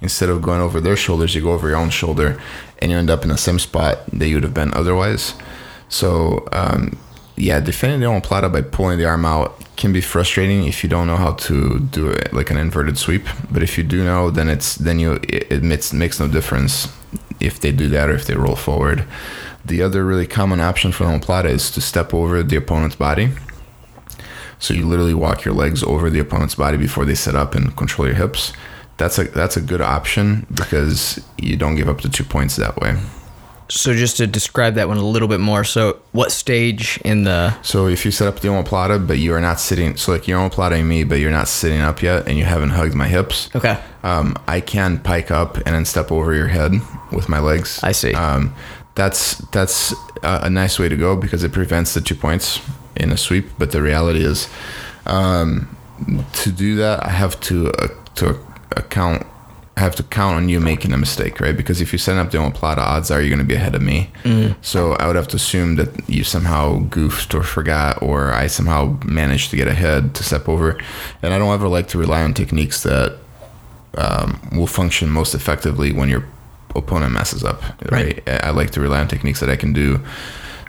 instead 0.00 0.28
of 0.28 0.42
going 0.42 0.60
over 0.60 0.80
their 0.80 0.96
shoulders. 0.96 1.34
You 1.34 1.42
go 1.42 1.52
over 1.52 1.68
your 1.68 1.78
own 1.78 1.90
shoulder, 1.90 2.40
and 2.80 2.90
you 2.90 2.96
end 2.96 3.10
up 3.10 3.22
in 3.22 3.28
the 3.28 3.38
same 3.38 3.58
spot 3.58 4.06
that 4.12 4.28
you 4.28 4.36
would 4.36 4.44
have 4.44 4.54
been 4.54 4.74
otherwise. 4.74 5.34
So. 5.88 6.46
Um, 6.52 6.98
yeah, 7.38 7.60
defending 7.60 8.00
the 8.00 8.06
omoplata 8.06 8.52
by 8.52 8.62
pulling 8.62 8.98
the 8.98 9.04
arm 9.04 9.24
out 9.24 9.54
can 9.76 9.92
be 9.92 10.00
frustrating 10.00 10.66
if 10.66 10.82
you 10.82 10.90
don't 10.90 11.06
know 11.06 11.16
how 11.16 11.34
to 11.34 11.78
do 11.78 12.08
it 12.08 12.32
like 12.32 12.50
an 12.50 12.56
inverted 12.56 12.98
sweep. 12.98 13.24
But 13.50 13.62
if 13.62 13.78
you 13.78 13.84
do 13.84 14.04
know, 14.04 14.30
then 14.30 14.48
it's 14.48 14.74
then 14.74 14.98
you 14.98 15.14
it, 15.22 15.52
it 15.52 15.92
makes 15.92 16.20
no 16.20 16.28
difference 16.28 16.88
if 17.40 17.60
they 17.60 17.72
do 17.72 17.88
that 17.90 18.10
or 18.10 18.14
if 18.14 18.26
they 18.26 18.34
roll 18.34 18.56
forward. 18.56 19.04
The 19.64 19.82
other 19.82 20.04
really 20.04 20.26
common 20.26 20.60
option 20.60 20.92
for 20.92 21.04
the 21.04 21.10
omoplata 21.10 21.46
is 21.46 21.70
to 21.72 21.80
step 21.80 22.12
over 22.12 22.42
the 22.42 22.56
opponent's 22.56 22.96
body. 22.96 23.30
So 24.58 24.74
you 24.74 24.86
literally 24.86 25.14
walk 25.14 25.44
your 25.44 25.54
legs 25.54 25.82
over 25.82 26.10
the 26.10 26.18
opponent's 26.18 26.54
body 26.54 26.76
before 26.76 27.04
they 27.04 27.14
sit 27.14 27.34
up 27.34 27.54
and 27.54 27.76
control 27.76 28.06
your 28.08 28.16
hips. 28.16 28.52
That's 28.96 29.18
a 29.18 29.24
that's 29.24 29.56
a 29.56 29.60
good 29.60 29.80
option 29.80 30.46
because 30.52 31.20
you 31.36 31.56
don't 31.56 31.76
give 31.76 31.88
up 31.88 32.00
the 32.00 32.08
two 32.08 32.24
points 32.24 32.56
that 32.56 32.76
way. 32.78 32.96
So 33.70 33.94
just 33.94 34.16
to 34.16 34.26
describe 34.26 34.74
that 34.74 34.88
one 34.88 34.96
a 34.96 35.04
little 35.04 35.28
bit 35.28 35.40
more. 35.40 35.62
So 35.62 36.00
what 36.12 36.32
stage 36.32 36.98
in 37.04 37.24
the 37.24 37.54
So 37.62 37.86
if 37.86 38.04
you 38.04 38.10
set 38.10 38.26
up 38.26 38.40
the 38.40 38.48
omoplata, 38.48 39.06
but 39.06 39.18
you 39.18 39.34
are 39.34 39.40
not 39.40 39.60
sitting, 39.60 39.96
so 39.96 40.12
like 40.12 40.26
you're 40.26 40.40
omoplataing 40.40 40.86
me, 40.86 41.04
but 41.04 41.16
you're 41.16 41.30
not 41.30 41.48
sitting 41.48 41.80
up 41.80 42.02
yet, 42.02 42.26
and 42.26 42.38
you 42.38 42.44
haven't 42.44 42.70
hugged 42.70 42.94
my 42.94 43.08
hips. 43.08 43.50
okay? 43.54 43.78
Um, 44.02 44.36
I 44.48 44.60
can 44.60 44.98
pike 45.00 45.30
up 45.30 45.56
and 45.58 45.66
then 45.66 45.84
step 45.84 46.10
over 46.10 46.34
your 46.34 46.48
head 46.48 46.72
with 47.12 47.28
my 47.28 47.40
legs. 47.40 47.80
I 47.82 47.92
see. 47.92 48.14
Um, 48.14 48.54
that's 48.98 49.38
that's 49.52 49.94
a, 50.22 50.40
a 50.42 50.50
nice 50.50 50.78
way 50.78 50.88
to 50.88 50.96
go 50.96 51.16
because 51.16 51.44
it 51.44 51.52
prevents 51.52 51.94
the 51.94 52.00
two 52.00 52.16
points 52.16 52.60
in 52.96 53.10
a 53.12 53.16
sweep. 53.16 53.46
But 53.56 53.70
the 53.70 53.80
reality 53.80 54.24
is, 54.24 54.48
um, 55.06 55.74
to 56.32 56.50
do 56.50 56.74
that, 56.76 57.06
I 57.06 57.10
have 57.10 57.40
to 57.42 57.70
uh, 57.72 57.88
to 58.16 58.38
account. 58.76 59.24
I 59.76 59.80
have 59.80 59.94
to 59.94 60.02
count 60.02 60.34
on 60.34 60.48
you 60.48 60.58
making 60.58 60.92
a 60.92 60.96
mistake, 60.96 61.40
right? 61.40 61.56
Because 61.56 61.80
if 61.80 61.92
you 61.92 61.98
set 62.00 62.16
up 62.16 62.32
the 62.32 62.38
omoplata, 62.38 62.78
odds 62.78 63.12
are 63.12 63.20
you're 63.20 63.30
going 63.30 63.38
to 63.38 63.44
be 63.44 63.54
ahead 63.54 63.76
of 63.76 63.82
me. 63.82 64.10
So 64.60 64.94
I 64.94 65.06
would 65.06 65.14
have 65.14 65.28
to 65.28 65.36
assume 65.36 65.76
that 65.76 65.90
you 66.08 66.24
somehow 66.24 66.80
goofed 66.90 67.32
or 67.32 67.44
forgot, 67.44 68.02
or 68.02 68.32
I 68.32 68.48
somehow 68.48 68.98
managed 69.04 69.50
to 69.50 69.56
get 69.56 69.68
ahead 69.68 70.16
to 70.16 70.24
step 70.24 70.48
over. 70.48 70.76
And 71.22 71.32
I 71.32 71.38
don't 71.38 71.54
ever 71.54 71.68
like 71.68 71.86
to 71.90 71.98
rely 71.98 72.24
on 72.24 72.34
techniques 72.34 72.82
that 72.82 73.18
um, 73.96 74.40
will 74.50 74.66
function 74.66 75.10
most 75.10 75.32
effectively 75.32 75.92
when 75.92 76.08
your 76.08 76.24
opponent 76.74 77.12
messes 77.12 77.44
up. 77.44 77.62
Right. 77.90 78.22
Right. 78.26 78.44
I 78.44 78.50
like 78.50 78.70
to 78.72 78.80
rely 78.80 79.00
on 79.00 79.08
techniques 79.08 79.40
that 79.40 79.50
I 79.50 79.56
can 79.56 79.72
do 79.72 80.00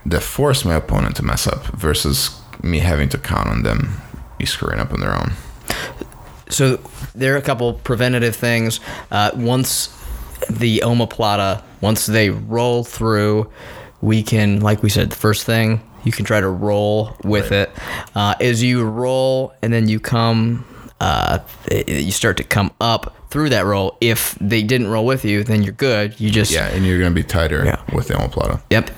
that 0.05 0.21
force 0.21 0.65
my 0.65 0.75
opponent 0.75 1.15
to 1.17 1.23
mess 1.23 1.45
up 1.47 1.65
versus 1.67 2.39
me 2.63 2.79
having 2.79 3.09
to 3.09 3.17
count 3.17 3.47
on 3.47 3.63
them 3.63 4.01
be 4.37 4.45
screwing 4.45 4.79
up 4.79 4.93
on 4.93 4.99
their 4.99 5.13
own. 5.13 5.33
So 6.49 6.79
there 7.13 7.35
are 7.35 7.37
a 7.37 7.41
couple 7.41 7.73
preventative 7.73 8.35
things. 8.35 8.79
Uh, 9.11 9.31
once 9.35 9.95
the 10.49 10.79
omoplata, 10.79 11.61
once 11.81 12.05
they 12.05 12.29
roll 12.29 12.83
through, 12.83 13.51
we 14.01 14.23
can, 14.23 14.61
like 14.61 14.81
we 14.81 14.89
said, 14.89 15.11
the 15.11 15.15
first 15.15 15.45
thing 15.45 15.81
you 16.03 16.11
can 16.11 16.25
try 16.25 16.39
to 16.39 16.49
roll 16.49 17.15
with 17.23 17.51
it. 17.51 17.69
Uh, 18.15 18.33
as 18.39 18.63
you 18.63 18.83
roll 18.83 19.53
and 19.61 19.73
then 19.73 19.87
you 19.89 19.99
come, 19.99 20.65
uh, 21.01 21.39
you 21.71 22.11
start 22.11 22.37
to 22.37 22.43
come 22.43 22.71
up 22.81 23.15
through 23.29 23.49
that 23.49 23.65
roll. 23.65 23.97
If 24.01 24.35
they 24.41 24.63
didn't 24.63 24.87
roll 24.87 25.05
with 25.05 25.23
you, 25.25 25.43
then 25.43 25.63
you're 25.63 25.73
good. 25.73 26.19
You 26.19 26.29
just 26.29 26.51
Yeah, 26.51 26.67
and 26.67 26.85
you're 26.85 26.99
going 26.99 27.11
to 27.11 27.15
be 27.15 27.23
tighter 27.23 27.63
Yeah. 27.65 27.81
with 27.93 28.07
the 28.07 28.15
omoplata. 28.15 28.61
Yep. 28.69 28.91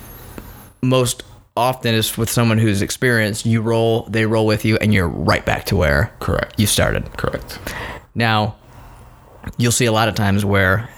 Most 0.81 1.23
often 1.55 1.93
is 1.93 2.17
with 2.17 2.29
someone 2.29 2.57
who's 2.57 2.81
experienced. 2.81 3.45
You 3.45 3.61
roll, 3.61 4.03
they 4.03 4.25
roll 4.25 4.45
with 4.45 4.65
you, 4.65 4.77
and 4.77 4.93
you're 4.93 5.07
right 5.07 5.45
back 5.45 5.65
to 5.65 5.75
where 5.75 6.11
Correct. 6.19 6.59
you 6.59 6.65
started. 6.65 7.05
Correct. 7.17 7.59
Now, 8.15 8.55
you'll 9.57 9.71
see 9.71 9.85
a 9.85 9.91
lot 9.91 10.07
of 10.07 10.15
times 10.15 10.43
where 10.45 10.89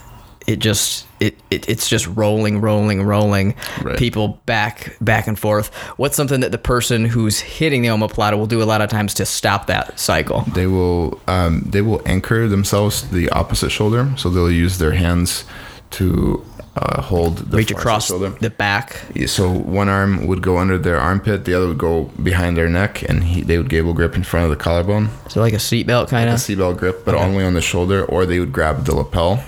it 0.48 0.58
just 0.60 1.06
it, 1.28 1.36
it 1.50 1.70
it's 1.70 1.88
just 1.90 2.06
rolling, 2.08 2.62
rolling, 2.62 3.02
rolling. 3.04 3.56
Right. 3.82 3.98
People 3.98 4.42
back 4.46 4.96
back 5.02 5.28
and 5.28 5.38
forth. 5.38 5.74
What's 5.98 6.16
something 6.16 6.42
that 6.42 6.52
the 6.52 6.58
person 6.58 7.06
who's 7.06 7.40
hitting 7.40 7.82
the 7.82 7.90
omoplata 7.90 8.38
will 8.38 8.48
do 8.48 8.62
a 8.62 8.66
lot 8.66 8.82
of 8.82 8.90
times 8.90 9.14
to 9.16 9.26
stop 9.26 9.68
that 9.68 10.00
cycle? 10.00 10.42
They 10.54 10.68
will 10.68 11.20
um, 11.28 11.62
they 11.66 11.82
will 11.82 12.02
anchor 12.06 12.48
themselves 12.48 13.02
to 13.04 13.14
the 13.14 13.30
opposite 13.30 13.70
shoulder, 13.72 14.12
so 14.18 14.30
they'll 14.30 14.52
use 14.52 14.78
their 14.78 14.92
hands 14.94 15.46
to 15.92 16.44
uh, 16.76 17.02
hold 17.04 17.38
the 17.38 17.58
Reach 17.58 17.70
across 17.72 18.08
shoulder. 18.08 18.30
the 18.42 18.50
back. 18.50 19.04
So 19.28 19.52
one 19.52 19.90
arm 19.90 20.26
would 20.26 20.42
go 20.42 20.58
under 20.58 20.78
their 20.80 20.98
armpit, 21.00 21.46
the 21.46 21.54
other 21.54 21.68
would 21.68 21.78
go 21.78 22.06
behind 22.24 22.58
their 22.58 22.68
neck, 22.68 23.04
and 23.08 23.24
he, 23.24 23.42
they 23.42 23.60
would 23.60 23.70
gable 23.70 23.94
grip 23.94 24.16
in 24.16 24.24
front 24.24 24.46
of 24.46 24.50
the 24.50 24.56
collarbone, 24.64 25.10
So 25.30 25.40
like 25.40 25.54
a 25.54 25.58
seatbelt 25.58 26.10
kind 26.10 26.28
of? 26.30 26.34
a 26.34 26.36
of. 26.36 26.40
seatbelt 26.42 26.78
grip, 26.78 27.06
but 27.06 27.14
only 27.14 27.44
on 27.44 27.54
the 27.54 27.62
shoulder, 27.62 28.04
or 28.06 28.26
they 28.26 28.40
would 28.40 28.52
grab 28.52 28.86
the 28.86 28.96
lapel. 28.96 29.44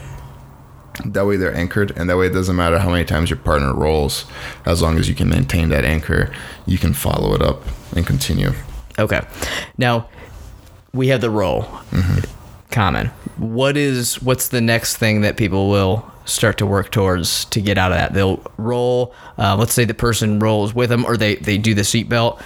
That 1.03 1.25
way 1.25 1.35
they're 1.37 1.53
anchored, 1.55 1.91
and 1.97 2.09
that 2.09 2.17
way 2.17 2.27
it 2.27 2.33
doesn't 2.33 2.55
matter 2.55 2.79
how 2.79 2.89
many 2.89 3.03
times 3.05 3.29
your 3.29 3.37
partner 3.37 3.73
rolls, 3.73 4.25
as 4.65 4.81
long 4.81 4.97
as 4.97 5.09
you 5.09 5.15
can 5.15 5.27
maintain 5.29 5.69
that 5.69 5.83
anchor, 5.83 6.31
you 6.65 6.77
can 6.77 6.93
follow 6.93 7.33
it 7.35 7.41
up 7.41 7.63
and 7.95 8.07
continue. 8.07 8.51
Okay. 8.97 9.21
Now 9.77 10.07
we 10.93 11.09
have 11.09 11.19
the 11.21 11.29
roll. 11.29 11.67
Common. 12.71 13.07
What 13.37 13.77
is 13.77 14.21
what's 14.21 14.47
the 14.49 14.61
next 14.61 14.97
thing 14.97 15.21
that 15.21 15.37
people 15.37 15.69
will 15.69 16.09
start 16.25 16.57
to 16.57 16.65
work 16.65 16.91
towards 16.91 17.45
to 17.45 17.61
get 17.61 17.77
out 17.77 17.91
of 17.91 17.97
that? 17.97 18.13
They'll 18.13 18.41
roll. 18.57 19.13
Uh, 19.37 19.55
let's 19.57 19.73
say 19.73 19.85
the 19.85 19.93
person 19.93 20.39
rolls 20.39 20.73
with 20.73 20.89
them, 20.89 21.05
or 21.05 21.15
they 21.17 21.35
they 21.35 21.57
do 21.57 21.73
the 21.73 21.83
seatbelt. 21.83 22.41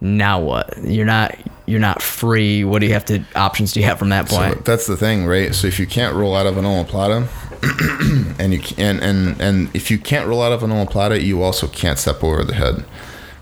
Now 0.00 0.40
what? 0.40 0.76
You're 0.84 1.06
not 1.06 1.36
you're 1.66 1.80
not 1.80 2.02
free. 2.02 2.64
What 2.64 2.80
do 2.80 2.86
you 2.86 2.92
have 2.94 3.04
to 3.06 3.22
options 3.36 3.72
do 3.72 3.80
you 3.80 3.86
have 3.86 3.98
from 3.98 4.08
that 4.08 4.28
So 4.28 4.36
point? 4.38 4.64
that's 4.64 4.86
the 4.86 4.96
thing, 4.96 5.26
right? 5.26 5.54
So 5.54 5.66
if 5.68 5.78
you 5.78 5.86
can't 5.86 6.14
roll 6.16 6.34
out 6.34 6.46
of 6.46 6.56
an 6.56 6.64
omoplata, 6.64 7.28
and 8.38 8.52
you 8.52 8.58
can, 8.58 9.00
and, 9.00 9.02
and 9.02 9.40
and 9.40 9.70
if 9.74 9.90
you 9.90 9.98
can't 9.98 10.26
roll 10.26 10.42
out 10.42 10.52
of 10.52 10.62
an 10.62 10.70
omoplata, 10.70 11.22
you 11.22 11.42
also 11.42 11.66
can't 11.68 11.98
step 11.98 12.24
over 12.24 12.42
the 12.44 12.54
head, 12.54 12.84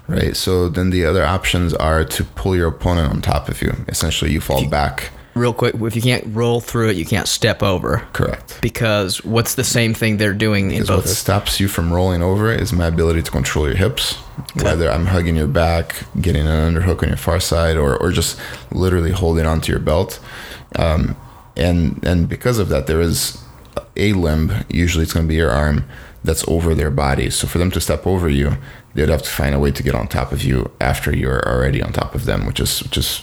right? 0.08 0.36
So 0.36 0.68
then 0.68 0.90
the 0.90 1.04
other 1.04 1.24
options 1.24 1.72
are 1.74 2.04
to 2.04 2.24
pull 2.24 2.56
your 2.56 2.68
opponent 2.68 3.12
on 3.12 3.22
top 3.22 3.48
of 3.48 3.62
you. 3.62 3.72
Essentially, 3.88 4.32
you 4.32 4.40
fall 4.40 4.68
back. 4.68 5.10
Real 5.34 5.52
quick, 5.52 5.76
if 5.76 5.94
you 5.94 6.02
can't 6.02 6.24
roll 6.34 6.60
through 6.60 6.88
it, 6.88 6.96
you 6.96 7.04
can't 7.04 7.28
step 7.28 7.62
over. 7.62 7.98
Correct. 8.12 8.58
Because 8.60 9.24
what's 9.24 9.54
the 9.54 9.62
same 9.62 9.94
thing 9.94 10.16
they're 10.16 10.34
doing 10.34 10.72
in 10.72 10.80
Because 10.80 10.90
what 11.04 11.08
stops 11.08 11.60
you 11.60 11.68
from 11.68 11.92
rolling 11.92 12.22
over 12.22 12.50
is 12.50 12.72
my 12.72 12.86
ability 12.86 13.22
to 13.22 13.30
control 13.30 13.68
your 13.68 13.76
hips. 13.76 14.14
Whether 14.60 14.90
I'm 14.90 15.06
hugging 15.06 15.36
your 15.36 15.46
back, 15.46 15.94
getting 16.20 16.44
an 16.44 16.74
underhook 16.74 17.04
on 17.04 17.08
your 17.10 17.16
far 17.16 17.38
side, 17.38 17.76
or, 17.76 17.96
or 17.96 18.10
just 18.10 18.40
literally 18.72 19.12
holding 19.12 19.46
onto 19.46 19.70
your 19.70 19.80
belt. 19.80 20.18
Um, 20.74 21.16
and 21.56 22.04
and 22.04 22.28
because 22.28 22.58
of 22.58 22.68
that, 22.70 22.88
there 22.88 23.00
is 23.00 23.40
a 23.98 24.12
limb. 24.12 24.52
Usually, 24.68 25.02
it's 25.02 25.12
going 25.12 25.26
to 25.26 25.28
be 25.28 25.36
your 25.36 25.50
arm 25.50 25.84
that's 26.24 26.46
over 26.48 26.74
their 26.74 26.90
body. 26.90 27.30
So 27.30 27.46
for 27.46 27.58
them 27.58 27.70
to 27.72 27.80
step 27.80 28.06
over 28.06 28.28
you, 28.28 28.56
they'd 28.94 29.08
have 29.08 29.22
to 29.22 29.30
find 29.30 29.54
a 29.54 29.58
way 29.58 29.70
to 29.70 29.82
get 29.82 29.94
on 29.94 30.08
top 30.08 30.32
of 30.32 30.42
you 30.42 30.70
after 30.80 31.14
you're 31.14 31.46
already 31.48 31.82
on 31.82 31.92
top 31.92 32.14
of 32.14 32.24
them, 32.24 32.46
which 32.46 32.60
is 32.60 32.82
which 32.82 32.98
is 32.98 33.22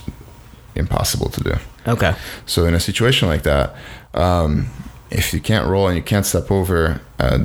impossible 0.76 1.30
to 1.30 1.44
do. 1.44 1.56
Okay. 1.88 2.16
So 2.46 2.66
in 2.66 2.74
a 2.74 2.80
situation 2.80 3.28
like 3.28 3.44
that, 3.44 3.76
um, 4.14 4.68
if 5.12 5.34
you 5.34 5.40
can't 5.40 5.68
roll 5.68 5.88
and 5.88 5.98
you 5.98 6.04
can't 6.04 6.26
step 6.26 6.52
over, 6.52 7.02
uh, 7.20 7.40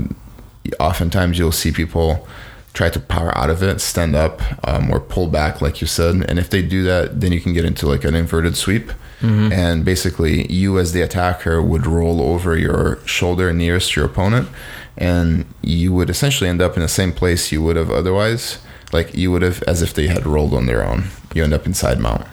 oftentimes 0.78 1.38
you'll 1.38 1.52
see 1.52 1.72
people 1.72 2.26
try 2.72 2.88
to 2.88 3.00
power 3.00 3.36
out 3.36 3.50
of 3.50 3.62
it, 3.62 3.80
stand 3.80 4.14
up, 4.14 4.40
um, 4.66 4.90
or 4.90 5.00
pull 5.00 5.26
back, 5.26 5.60
like 5.60 5.80
you 5.80 5.86
said. 5.86 6.24
And 6.28 6.38
if 6.38 6.50
they 6.50 6.62
do 6.62 6.82
that, 6.84 7.20
then 7.20 7.32
you 7.32 7.40
can 7.40 7.52
get 7.52 7.64
into 7.64 7.86
like 7.86 8.04
an 8.04 8.14
inverted 8.14 8.56
sweep. 8.56 8.92
And 9.22 9.84
basically, 9.84 10.50
you 10.50 10.78
as 10.78 10.92
the 10.92 11.02
attacker 11.02 11.60
would 11.62 11.86
roll 11.86 12.22
over 12.22 12.56
your 12.56 12.98
shoulder 13.06 13.52
nearest 13.52 13.94
your 13.94 14.06
opponent, 14.06 14.48
and 14.96 15.44
you 15.62 15.92
would 15.92 16.08
essentially 16.08 16.48
end 16.48 16.62
up 16.62 16.74
in 16.76 16.82
the 16.82 16.88
same 16.88 17.12
place 17.12 17.52
you 17.52 17.62
would 17.62 17.76
have 17.76 17.90
otherwise. 17.90 18.58
Like 18.92 19.14
you 19.14 19.30
would 19.30 19.42
have, 19.42 19.62
as 19.64 19.82
if 19.82 19.94
they 19.94 20.08
had 20.08 20.26
rolled 20.26 20.54
on 20.54 20.66
their 20.66 20.84
own. 20.84 21.04
You 21.34 21.44
end 21.44 21.52
up 21.52 21.66
inside 21.66 22.00
mount. 22.00 22.26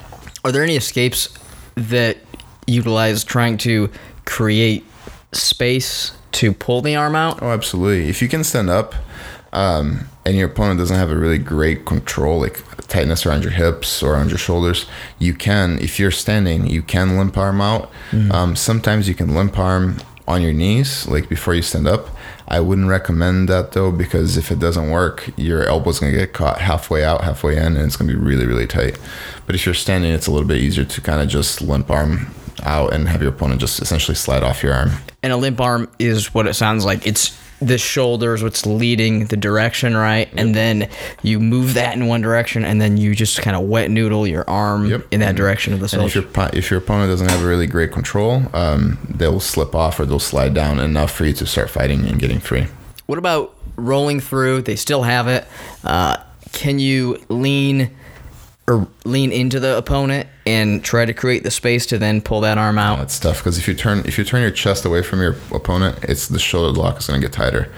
Are 0.44 0.52
there 0.52 0.64
any 0.64 0.76
escapes 0.76 1.30
that 1.76 2.18
utilize 2.66 3.24
trying 3.24 3.58
to 3.60 3.90
create 4.26 4.86
space 5.34 6.14
to 6.34 6.54
pull 6.54 6.82
the 6.82 6.96
arm 6.96 7.16
out? 7.16 7.42
Oh, 7.42 7.52
absolutely. 7.52 8.10
If 8.10 8.22
you 8.22 8.28
can 8.28 8.44
stand 8.44 8.70
up, 8.70 8.96
um, 9.54 10.08
and 10.28 10.36
your 10.36 10.50
opponent 10.50 10.78
doesn't 10.78 10.98
have 10.98 11.10
a 11.10 11.16
really 11.16 11.38
great 11.38 11.86
control, 11.86 12.42
like 12.42 12.62
tightness 12.88 13.26
around 13.26 13.44
your 13.44 13.54
hips 13.54 14.04
or 14.04 14.14
around 14.14 14.28
your 14.28 14.38
shoulders, 14.38 14.86
you 15.20 15.34
can, 15.34 15.80
if 15.80 16.00
you're 16.00 16.12
standing, 16.12 16.68
you 16.68 16.82
can 16.82 17.18
limp 17.18 17.38
arm 17.38 17.62
out. 17.62 17.90
Um, 18.32 18.56
sometimes 18.58 19.08
you 19.08 19.16
can 19.16 19.34
limp 19.34 19.58
arm 19.58 20.00
on 20.28 20.42
your 20.42 20.52
knees, 20.52 21.08
like 21.08 21.30
before 21.30 21.54
you 21.54 21.62
stand 21.62 21.88
up. 21.88 22.10
I 22.50 22.60
wouldn't 22.60 22.90
recommend 22.90 23.48
that 23.48 23.72
though, 23.72 23.90
because 23.90 24.36
if 24.36 24.52
it 24.52 24.60
doesn't 24.60 24.92
work, 24.92 25.30
your 25.38 25.64
elbow's 25.64 26.00
gonna 26.00 26.12
get 26.12 26.34
caught 26.34 26.60
halfway 26.60 27.06
out, 27.06 27.24
halfway 27.24 27.56
in, 27.56 27.78
and 27.78 27.86
it's 27.86 27.96
gonna 27.96 28.12
be 28.12 28.20
really, 28.20 28.46
really 28.46 28.68
tight. 28.68 29.00
But 29.46 29.56
if 29.56 29.66
you're 29.66 29.76
standing, 29.76 30.12
it's 30.12 30.28
a 30.28 30.32
little 30.32 30.48
bit 30.48 30.58
easier 30.58 30.84
to 30.84 31.02
kind 31.02 31.22
of 31.22 31.30
just 31.30 31.62
limp 31.62 31.90
arm 31.90 32.36
out 32.64 32.92
and 32.92 33.08
have 33.08 33.22
your 33.22 33.32
opponent 33.32 33.62
just 33.62 33.82
essentially 33.82 34.16
slide 34.16 34.44
off 34.44 34.62
your 34.62 34.74
arm. 34.74 34.92
And 35.24 35.32
a 35.32 35.38
limp 35.38 35.62
arm 35.62 35.90
is 36.00 36.34
what 36.34 36.48
it 36.48 36.56
sounds 36.56 36.84
like. 36.84 37.08
It's 37.08 37.38
the 37.60 37.78
shoulders 37.78 38.44
what's 38.44 38.66
leading 38.66 39.26
the 39.26 39.38
direction, 39.38 39.98
right? 39.98 40.30
And 40.38 40.54
then 40.54 40.90
you 41.24 41.40
move 41.40 41.74
that 41.74 41.96
in 41.96 42.06
one 42.08 42.22
direction, 42.22 42.64
and 42.64 42.80
then 42.80 42.98
you 42.98 43.16
just 43.16 43.42
kind 43.42 43.56
of 43.56 43.64
wet 43.64 43.90
noodle 43.90 44.28
your 44.28 44.48
arm 44.50 44.86
Yep. 44.86 45.08
in 45.12 45.20
that 45.22 45.36
direction 45.36 45.74
of 45.74 45.80
the 45.80 45.90
And 45.98 46.06
if 46.06 46.14
your 46.16 46.26
if 46.54 46.70
your 46.70 46.78
opponent 46.80 47.10
doesn't 47.10 47.30
have 47.30 47.44
a 47.44 47.48
really 47.48 47.68
great 47.68 47.92
control, 47.92 48.44
um, 48.54 48.98
they'll 49.10 49.40
slip 49.40 49.74
off 49.74 50.00
or 50.00 50.06
they'll 50.06 50.20
slide 50.20 50.54
down 50.54 50.80
enough 50.80 51.12
for 51.12 51.26
you 51.26 51.34
to 51.34 51.46
start 51.46 51.70
fighting 51.70 52.06
and 52.08 52.20
getting 52.20 52.40
free. 52.40 52.68
What 53.08 53.18
about 53.18 53.56
rolling 53.76 54.20
through? 54.20 54.62
They 54.64 54.76
still 54.76 55.04
have 55.04 55.28
it. 55.28 55.48
Uh, 55.84 56.18
can 56.52 56.80
you 56.80 57.24
lean 57.30 57.90
or 58.68 58.86
lean 59.06 59.32
into 59.32 59.60
the 59.60 59.78
opponent 59.78 60.28
and 60.46 60.84
try 60.84 61.06
to 61.06 61.14
create 61.14 61.44
the 61.44 61.52
space 61.52 61.86
to 61.86 61.98
then 61.98 62.22
pull 62.22 62.42
that 62.42 62.58
arm 62.58 62.78
out? 62.78 62.98
That's 62.98 63.20
tough 63.20 63.38
because 63.38 63.58
if 63.58 63.68
you 63.68 63.74
turn 63.74 64.00
if 64.00 64.18
you 64.18 64.24
turn 64.24 64.42
your 64.42 64.52
chest 64.52 64.86
away 64.86 65.02
from 65.02 65.22
your 65.22 65.36
opponent, 65.54 66.04
it's 66.04 66.28
the 66.28 66.40
shoulder 66.40 66.78
lock 66.78 66.98
is 66.98 67.08
going 67.08 67.22
to 67.22 67.26
get 67.26 67.34
tighter. 67.34 67.72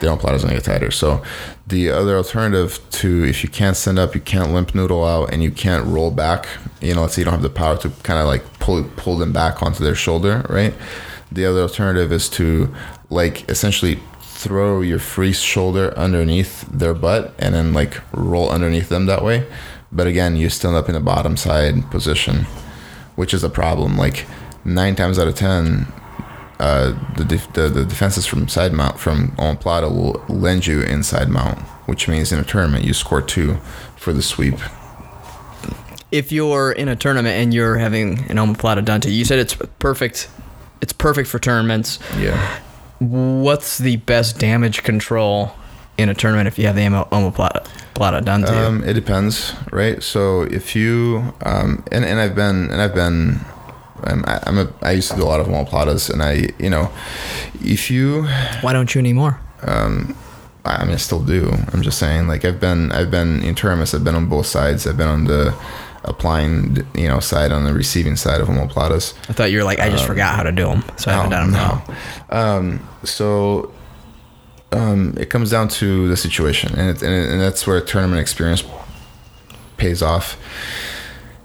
The 0.00 0.08
omoplata 0.08 0.34
is 0.34 0.42
going 0.42 0.56
to 0.56 0.60
get 0.60 0.64
tighter. 0.64 0.90
So 0.90 1.22
the 1.68 1.90
other 1.90 2.16
alternative 2.16 2.80
to 2.92 3.24
if 3.24 3.44
you 3.44 3.48
can't 3.48 3.76
stand 3.76 3.98
up, 3.98 4.14
you 4.14 4.20
can't 4.20 4.52
limp 4.52 4.74
noodle 4.74 5.04
out, 5.04 5.32
and 5.32 5.42
you 5.42 5.52
can't 5.52 5.86
roll 5.86 6.10
back. 6.10 6.48
You 6.80 6.94
know, 6.94 7.02
let's 7.02 7.14
say 7.14 7.20
you 7.20 7.24
don't 7.26 7.34
have 7.34 7.42
the 7.42 7.48
power 7.50 7.78
to 7.78 7.90
kind 8.02 8.18
of 8.18 8.26
like 8.26 8.58
pull 8.58 8.82
pull 8.96 9.16
them 9.16 9.32
back 9.32 9.62
onto 9.62 9.84
their 9.84 9.94
shoulder, 9.94 10.44
right? 10.50 10.74
The 11.30 11.46
other 11.46 11.60
alternative 11.60 12.10
is 12.10 12.28
to 12.30 12.74
like 13.08 13.48
essentially 13.48 14.00
throw 14.20 14.80
your 14.80 14.98
free 14.98 15.32
shoulder 15.32 15.96
underneath 15.96 16.66
their 16.70 16.92
butt 16.92 17.32
and 17.38 17.54
then 17.54 17.72
like 17.72 18.00
roll 18.12 18.50
underneath 18.50 18.88
them 18.88 19.06
that 19.06 19.22
way. 19.24 19.46
But 19.94 20.06
again, 20.08 20.36
you 20.36 20.50
stand 20.50 20.74
up 20.74 20.88
in 20.88 20.94
the 20.94 21.00
bottom 21.00 21.36
side 21.36 21.90
position, 21.90 22.46
which 23.14 23.32
is 23.32 23.44
a 23.44 23.48
problem. 23.48 23.96
Like 23.96 24.26
nine 24.64 24.96
times 24.96 25.18
out 25.18 25.28
of 25.28 25.36
ten, 25.36 25.86
uh, 26.58 26.98
the, 27.16 27.24
def- 27.24 27.52
the 27.52 27.68
the 27.68 27.84
defenses 27.84 28.26
from 28.26 28.48
side 28.48 28.72
mount 28.72 28.98
from 28.98 29.28
omoplata 29.36 29.88
will 29.90 30.24
lend 30.28 30.66
you 30.66 30.82
inside 30.82 31.28
mount, 31.28 31.58
which 31.86 32.08
means 32.08 32.32
in 32.32 32.38
a 32.40 32.44
tournament 32.44 32.84
you 32.84 32.92
score 32.92 33.22
two 33.22 33.58
for 33.96 34.12
the 34.12 34.22
sweep. 34.22 34.56
if 36.10 36.30
you're 36.30 36.70
in 36.72 36.88
a 36.88 36.96
tournament 36.96 37.34
and 37.34 37.52
you're 37.54 37.76
having 37.76 38.18
an 38.30 38.36
omoplata 38.36 38.84
done 38.84 39.00
to 39.00 39.10
you, 39.10 39.18
you 39.18 39.24
said 39.24 39.38
it's 39.38 39.54
perfect. 39.78 40.28
It's 40.80 40.92
perfect 40.92 41.28
for 41.28 41.38
tournaments. 41.38 41.98
Yeah. 42.18 42.60
What's 42.98 43.78
the 43.78 43.96
best 43.96 44.38
damage 44.38 44.82
control 44.82 45.52
in 45.98 46.08
a 46.08 46.14
tournament 46.14 46.48
if 46.48 46.58
you 46.58 46.66
have 46.66 46.76
the 46.76 46.82
omo- 46.82 47.08
omoplata 47.10 47.64
plata 47.94 48.20
done 48.20 48.42
to 48.42 48.52
you? 48.52 48.58
Um, 48.58 48.84
it 48.84 48.94
depends, 48.94 49.54
right? 49.72 50.02
So 50.02 50.42
if 50.42 50.74
you 50.74 51.34
um, 51.42 51.84
and 51.92 52.04
and 52.04 52.20
I've 52.20 52.34
been 52.34 52.70
and 52.70 52.80
I've 52.80 52.94
been. 52.94 53.40
Um, 54.06 54.22
I, 54.26 54.38
I'm 54.46 54.58
a, 54.58 54.70
I 54.82 54.90
used 54.90 55.10
to 55.12 55.16
do 55.16 55.22
a 55.22 55.24
lot 55.24 55.40
of 55.40 55.46
omoplatas, 55.46 56.10
and 56.10 56.22
I, 56.22 56.48
you 56.58 56.68
know, 56.68 56.90
if 57.62 57.90
you 57.90 58.24
Why 58.60 58.74
don't 58.74 58.94
you 58.94 58.98
anymore? 58.98 59.40
I 60.66 60.84
mean, 60.84 60.94
I 60.94 60.96
still 60.96 61.20
do. 61.20 61.50
I'm 61.72 61.82
just 61.82 61.98
saying, 61.98 62.26
like, 62.26 62.44
I've 62.44 62.60
been, 62.60 62.90
I've 62.92 63.10
been 63.10 63.42
in 63.42 63.54
tournaments. 63.54 63.94
I've 63.94 64.04
been 64.04 64.14
on 64.14 64.28
both 64.28 64.46
sides. 64.46 64.86
I've 64.86 64.96
been 64.96 65.08
on 65.08 65.24
the 65.24 65.54
applying, 66.04 66.86
you 66.94 67.08
know, 67.08 67.20
side 67.20 67.50
on 67.52 67.64
the 67.64 67.72
receiving 67.72 68.16
side 68.16 68.40
of 68.40 68.48
omoplatas. 68.48 69.14
I 69.28 69.32
thought 69.32 69.50
you 69.50 69.58
were 69.58 69.64
like, 69.64 69.80
I 69.80 69.88
just 69.90 70.06
forgot 70.06 70.34
how 70.36 70.42
to 70.42 70.52
do 70.52 70.66
them, 70.66 70.84
so 70.96 71.10
I 71.10 71.14
haven't 71.14 71.30
done 71.30 71.50
them. 71.52 71.82
no. 72.30 72.36
Um, 72.36 72.88
so 73.04 73.72
um, 74.74 75.14
it 75.16 75.30
comes 75.30 75.50
down 75.50 75.68
to 75.68 76.08
the 76.08 76.16
situation, 76.16 76.78
and, 76.78 76.90
it, 76.90 77.02
and, 77.02 77.12
it, 77.12 77.30
and 77.30 77.40
that's 77.40 77.66
where 77.66 77.80
tournament 77.80 78.20
experience 78.20 78.64
pays 79.76 80.02
off. 80.02 80.36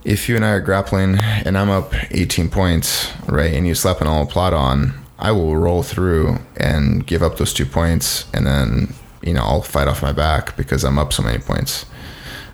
If 0.04 0.30
you 0.30 0.36
and 0.36 0.46
I 0.46 0.50
are 0.52 0.62
grappling 0.62 1.20
and 1.20 1.58
I'm 1.58 1.70
up 1.70 1.94
18 2.12 2.50
points, 2.50 3.12
right, 3.28 3.54
and 3.54 3.68
you 3.68 3.76
slap 3.76 4.02
an 4.02 4.08
all 4.08 4.26
plot 4.26 4.54
on, 4.54 4.94
I 5.20 5.32
will 5.32 5.56
roll 5.56 5.84
through 5.84 6.40
and 6.58 7.06
give 7.06 7.22
up 7.22 7.38
those 7.38 7.54
two 7.54 7.66
points, 7.66 8.26
and 8.34 8.48
then 8.48 8.94
you 9.22 9.34
know 9.34 9.42
I'll 9.42 9.62
fight 9.62 9.88
off 9.88 10.02
my 10.02 10.14
back 10.14 10.56
because 10.56 10.84
I'm 10.84 10.98
up 10.98 11.14
so 11.14 11.24
many 11.24 11.40
points. 11.40 11.86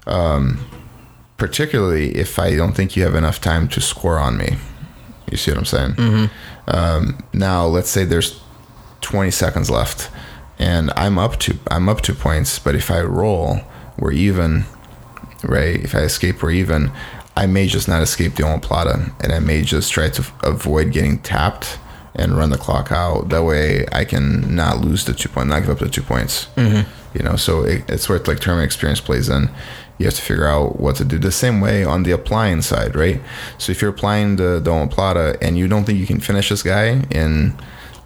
Um, 0.07 0.65
particularly 1.37 2.15
if 2.15 2.39
I 2.39 2.55
don't 2.55 2.73
think 2.73 2.95
you 2.95 3.03
have 3.03 3.15
enough 3.15 3.41
time 3.41 3.67
to 3.69 3.81
score 3.81 4.19
on 4.19 4.37
me. 4.37 4.57
You 5.29 5.37
see 5.37 5.51
what 5.51 5.57
I'm 5.57 5.65
saying? 5.65 5.95
Um, 6.67 7.23
now, 7.33 7.65
let's 7.65 7.89
say 7.89 8.05
there's 8.05 8.39
20 9.01 9.31
seconds 9.31 9.69
left, 9.69 10.09
and 10.59 10.91
I'm 10.95 11.17
up 11.17 11.39
to 11.41 11.57
I'm 11.69 11.89
up 11.89 12.01
two 12.01 12.13
points. 12.13 12.59
But 12.59 12.75
if 12.75 12.89
I 12.91 13.01
roll, 13.01 13.61
we're 13.97 14.11
even, 14.13 14.65
right? 15.43 15.75
If 15.75 15.95
I 15.95 15.99
escape, 15.99 16.41
we're 16.41 16.51
even. 16.51 16.91
I 17.37 17.47
may 17.47 17.67
just 17.67 17.87
not 17.87 18.01
escape 18.01 18.35
the 18.35 18.43
omoplata, 18.43 19.13
and 19.21 19.33
I 19.33 19.39
may 19.39 19.61
just 19.61 19.91
try 19.91 20.09
to 20.09 20.25
avoid 20.43 20.93
getting 20.93 21.19
tapped 21.19 21.77
and 22.15 22.37
run 22.37 22.49
the 22.49 22.57
clock 22.57 22.91
out. 22.91 23.29
That 23.29 23.43
way, 23.43 23.85
I 23.91 24.05
can 24.05 24.55
not 24.55 24.79
lose 24.79 25.03
the 25.03 25.13
two 25.13 25.27
point, 25.27 25.49
not 25.49 25.61
give 25.61 25.69
up 25.69 25.79
the 25.79 25.89
two 25.89 26.01
points. 26.01 26.47
Mm-hmm. 26.55 26.89
You 27.17 27.23
know, 27.23 27.35
so 27.35 27.63
it, 27.63 27.89
it's 27.89 28.07
where 28.07 28.19
like 28.19 28.39
tournament 28.39 28.65
experience 28.65 29.01
plays 29.01 29.29
in. 29.29 29.49
You 29.97 30.05
have 30.05 30.15
to 30.15 30.21
figure 30.21 30.47
out 30.47 30.79
what 30.79 30.97
to 30.97 31.05
do. 31.05 31.17
The 31.17 31.31
same 31.31 31.61
way 31.61 31.83
on 31.83 32.03
the 32.03 32.11
applying 32.11 32.61
side, 32.61 32.95
right? 32.95 33.21
So 33.57 33.71
if 33.71 33.81
you're 33.81 33.91
applying 33.91 34.37
the 34.37 34.59
the 34.59 34.71
omoplata 34.71 35.37
and 35.41 35.57
you 35.57 35.67
don't 35.67 35.83
think 35.85 35.99
you 35.99 36.07
can 36.07 36.19
finish 36.19 36.49
this 36.49 36.63
guy 36.63 37.03
in 37.11 37.55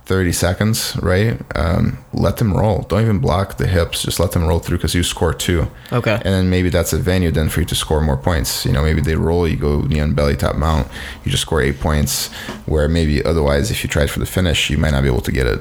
30 0.09 0.31
seconds, 0.31 0.97
right? 1.03 1.39
Um, 1.55 1.99
let 2.13 2.37
them 2.37 2.57
roll. 2.57 2.81
Don't 2.81 3.03
even 3.03 3.19
block 3.19 3.57
the 3.57 3.67
hips. 3.67 4.01
Just 4.01 4.19
let 4.19 4.31
them 4.31 4.47
roll 4.47 4.57
through 4.57 4.77
because 4.77 4.95
you 4.95 5.03
score 5.03 5.35
two. 5.35 5.67
Okay. 5.93 6.15
And 6.15 6.33
then 6.33 6.49
maybe 6.49 6.69
that's 6.69 6.93
a 6.93 6.97
venue 6.97 7.29
then 7.29 7.47
for 7.47 7.59
you 7.59 7.67
to 7.67 7.75
score 7.75 8.01
more 8.01 8.17
points. 8.17 8.65
You 8.65 8.71
know, 8.71 8.81
maybe 8.81 9.01
they 9.01 9.13
roll, 9.13 9.47
you 9.47 9.55
go 9.55 9.81
knee 9.81 9.99
on 9.99 10.15
belly 10.15 10.35
top 10.35 10.55
mount, 10.55 10.87
you 11.23 11.29
just 11.29 11.43
score 11.43 11.61
eight 11.61 11.79
points. 11.79 12.33
Where 12.65 12.89
maybe 12.89 13.23
otherwise, 13.23 13.69
if 13.69 13.83
you 13.83 13.89
tried 13.89 14.09
for 14.09 14.17
the 14.17 14.25
finish, 14.25 14.71
you 14.71 14.79
might 14.79 14.93
not 14.93 15.03
be 15.03 15.09
able 15.09 15.21
to 15.21 15.31
get 15.31 15.45
it. 15.45 15.59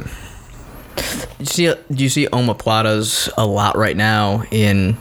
You 1.38 1.44
see, 1.44 1.66
do 1.66 2.02
you 2.02 2.08
see 2.08 2.26
omoplatas 2.28 3.30
a 3.36 3.44
lot 3.44 3.76
right 3.76 3.98
now 3.98 4.44
in 4.50 4.96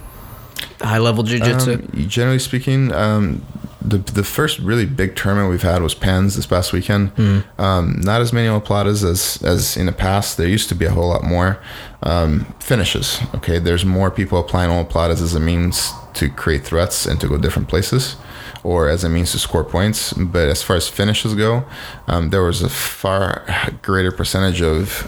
high 0.82 0.98
level 0.98 1.24
jiu-jitsu? 1.24 1.74
Um, 1.74 2.10
generally 2.10 2.39
speaking, 2.39 2.92
um, 2.92 3.46
the 3.89 3.98
the 3.98 4.24
first 4.24 4.60
really 4.60 4.86
big 4.86 5.15
tournament 5.15 5.50
we've 5.50 5.62
had 5.62 5.82
was 5.82 5.94
Pans 5.96 6.36
this 6.36 6.46
past 6.46 6.74
weekend. 6.74 7.12
Um, 7.58 8.00
not 8.01 8.22
as 8.22 8.34
many 8.34 8.48
omoplatas 8.48 9.03
as 9.03 9.41
as 9.44 9.77
in 9.77 9.86
the 9.86 9.91
past. 9.91 10.38
There 10.38 10.48
used 10.48 10.70
to 10.70 10.75
be 10.75 10.86
a 10.86 10.91
whole 10.91 11.10
lot 11.10 11.24
more 11.24 11.60
um, 12.03 12.46
finishes. 12.60 13.20
Okay, 13.36 13.60
there's 13.60 13.86
more 13.86 14.12
people 14.12 14.39
applying 14.39 14.70
omoplatas 14.70 15.22
as 15.22 15.34
a 15.34 15.39
means 15.39 15.91
to 16.15 16.29
create 16.29 16.63
threats 16.65 17.06
and 17.06 17.20
to 17.22 17.27
go 17.27 17.38
different 17.38 17.67
places. 17.70 18.15
Or 18.63 18.89
as 18.89 19.03
a 19.03 19.10
means 19.10 19.32
to 19.32 19.39
score 19.39 19.63
points, 19.63 20.13
but 20.13 20.50
as 20.50 20.62
far 20.62 20.75
as 20.75 20.89
finishes 20.89 21.36
go, 21.36 21.63
um, 22.08 22.32
there 22.32 22.44
was 22.44 22.62
a 22.62 22.70
far 22.70 23.46
greater 23.82 24.12
percentage 24.12 24.62
of 24.62 25.08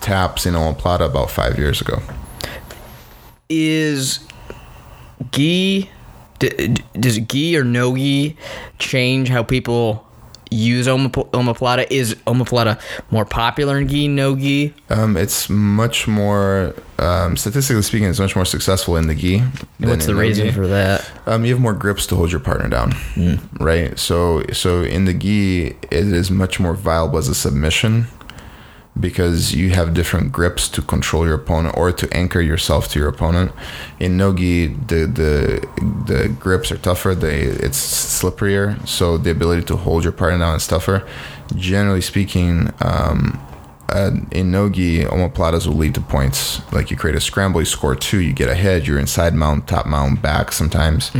taps 0.00 0.46
in 0.46 0.54
omoplata 0.54 1.06
about 1.06 1.30
five 1.30 1.58
years 1.58 1.80
ago. 1.80 2.02
is 3.48 4.20
gi 5.30 5.88
d- 6.48 6.74
does 6.98 7.18
gi 7.18 7.56
or 7.56 7.64
no 7.64 7.94
gi 7.96 8.36
change 8.78 9.28
how 9.28 9.42
people 9.42 10.06
use 10.50 10.86
omop- 10.86 11.30
omoplata 11.30 11.86
is 11.90 12.14
omoplata 12.26 12.78
more 13.10 13.24
popular 13.24 13.78
in 13.78 13.88
gi 13.88 14.06
no 14.06 14.36
gi 14.36 14.74
Um, 14.90 15.16
it's 15.16 15.48
much 15.48 16.06
more, 16.06 16.74
um, 16.98 17.38
statistically 17.38 17.80
speaking, 17.82 18.08
it's 18.08 18.18
much 18.18 18.36
more 18.36 18.44
successful 18.44 18.96
in 18.96 19.06
the 19.06 19.14
gi. 19.14 19.42
what's 19.78 20.04
the 20.04 20.14
reason 20.14 20.46
no-gi. 20.48 20.54
for 20.56 20.66
that 20.66 21.10
Um, 21.26 21.46
you 21.46 21.52
have 21.54 21.60
more 21.60 21.72
grips 21.72 22.06
to 22.08 22.16
hold 22.16 22.30
your 22.30 22.40
partner 22.40 22.68
down, 22.68 22.92
right? 23.60 23.98
So, 23.98 24.42
so 24.52 24.82
in 24.82 25.06
the 25.06 25.14
gi, 25.14 25.68
it 25.90 26.06
is 26.20 26.30
much 26.30 26.60
more 26.60 26.74
viable 26.74 27.18
as 27.18 27.28
a 27.28 27.34
submission 27.34 28.06
because 28.98 29.54
you 29.54 29.70
have 29.70 29.94
different 29.94 30.32
grips 30.32 30.68
to 30.68 30.82
control 30.82 31.24
your 31.24 31.36
opponent 31.36 31.76
or 31.76 31.92
to 31.92 32.12
anchor 32.14 32.40
yourself 32.40 32.88
to 32.88 32.98
your 32.98 33.08
opponent. 33.08 33.52
In 33.98 34.16
no 34.16 34.34
gi, 34.34 34.66
the 34.66 35.06
the 35.06 35.68
the 36.06 36.28
grips 36.28 36.70
are 36.70 36.78
tougher. 36.78 37.14
They 37.14 37.40
it's 37.40 37.78
slipperier, 38.22 38.86
so 38.86 39.16
the 39.16 39.30
ability 39.30 39.62
to 39.66 39.76
hold 39.76 40.04
your 40.04 40.12
partner 40.12 40.38
down 40.40 40.56
is 40.56 40.66
tougher. 40.66 41.06
Generally 41.56 42.02
speaking, 42.02 42.72
um, 42.80 43.40
uh, 43.92 44.10
in 44.30 44.50
nogi, 44.50 45.04
omoplatas 45.04 45.66
will 45.66 45.76
lead 45.76 45.94
to 45.94 46.00
points. 46.00 46.60
Like 46.72 46.90
you 46.90 46.96
create 46.96 47.16
a 47.16 47.20
scramble, 47.20 47.60
you 47.60 47.66
score 47.66 47.94
two, 47.94 48.18
you 48.18 48.32
get 48.32 48.48
ahead. 48.48 48.86
You're 48.86 48.98
inside 48.98 49.34
mount, 49.34 49.68
top 49.68 49.86
mount, 49.86 50.22
back 50.22 50.50
sometimes, 50.52 51.10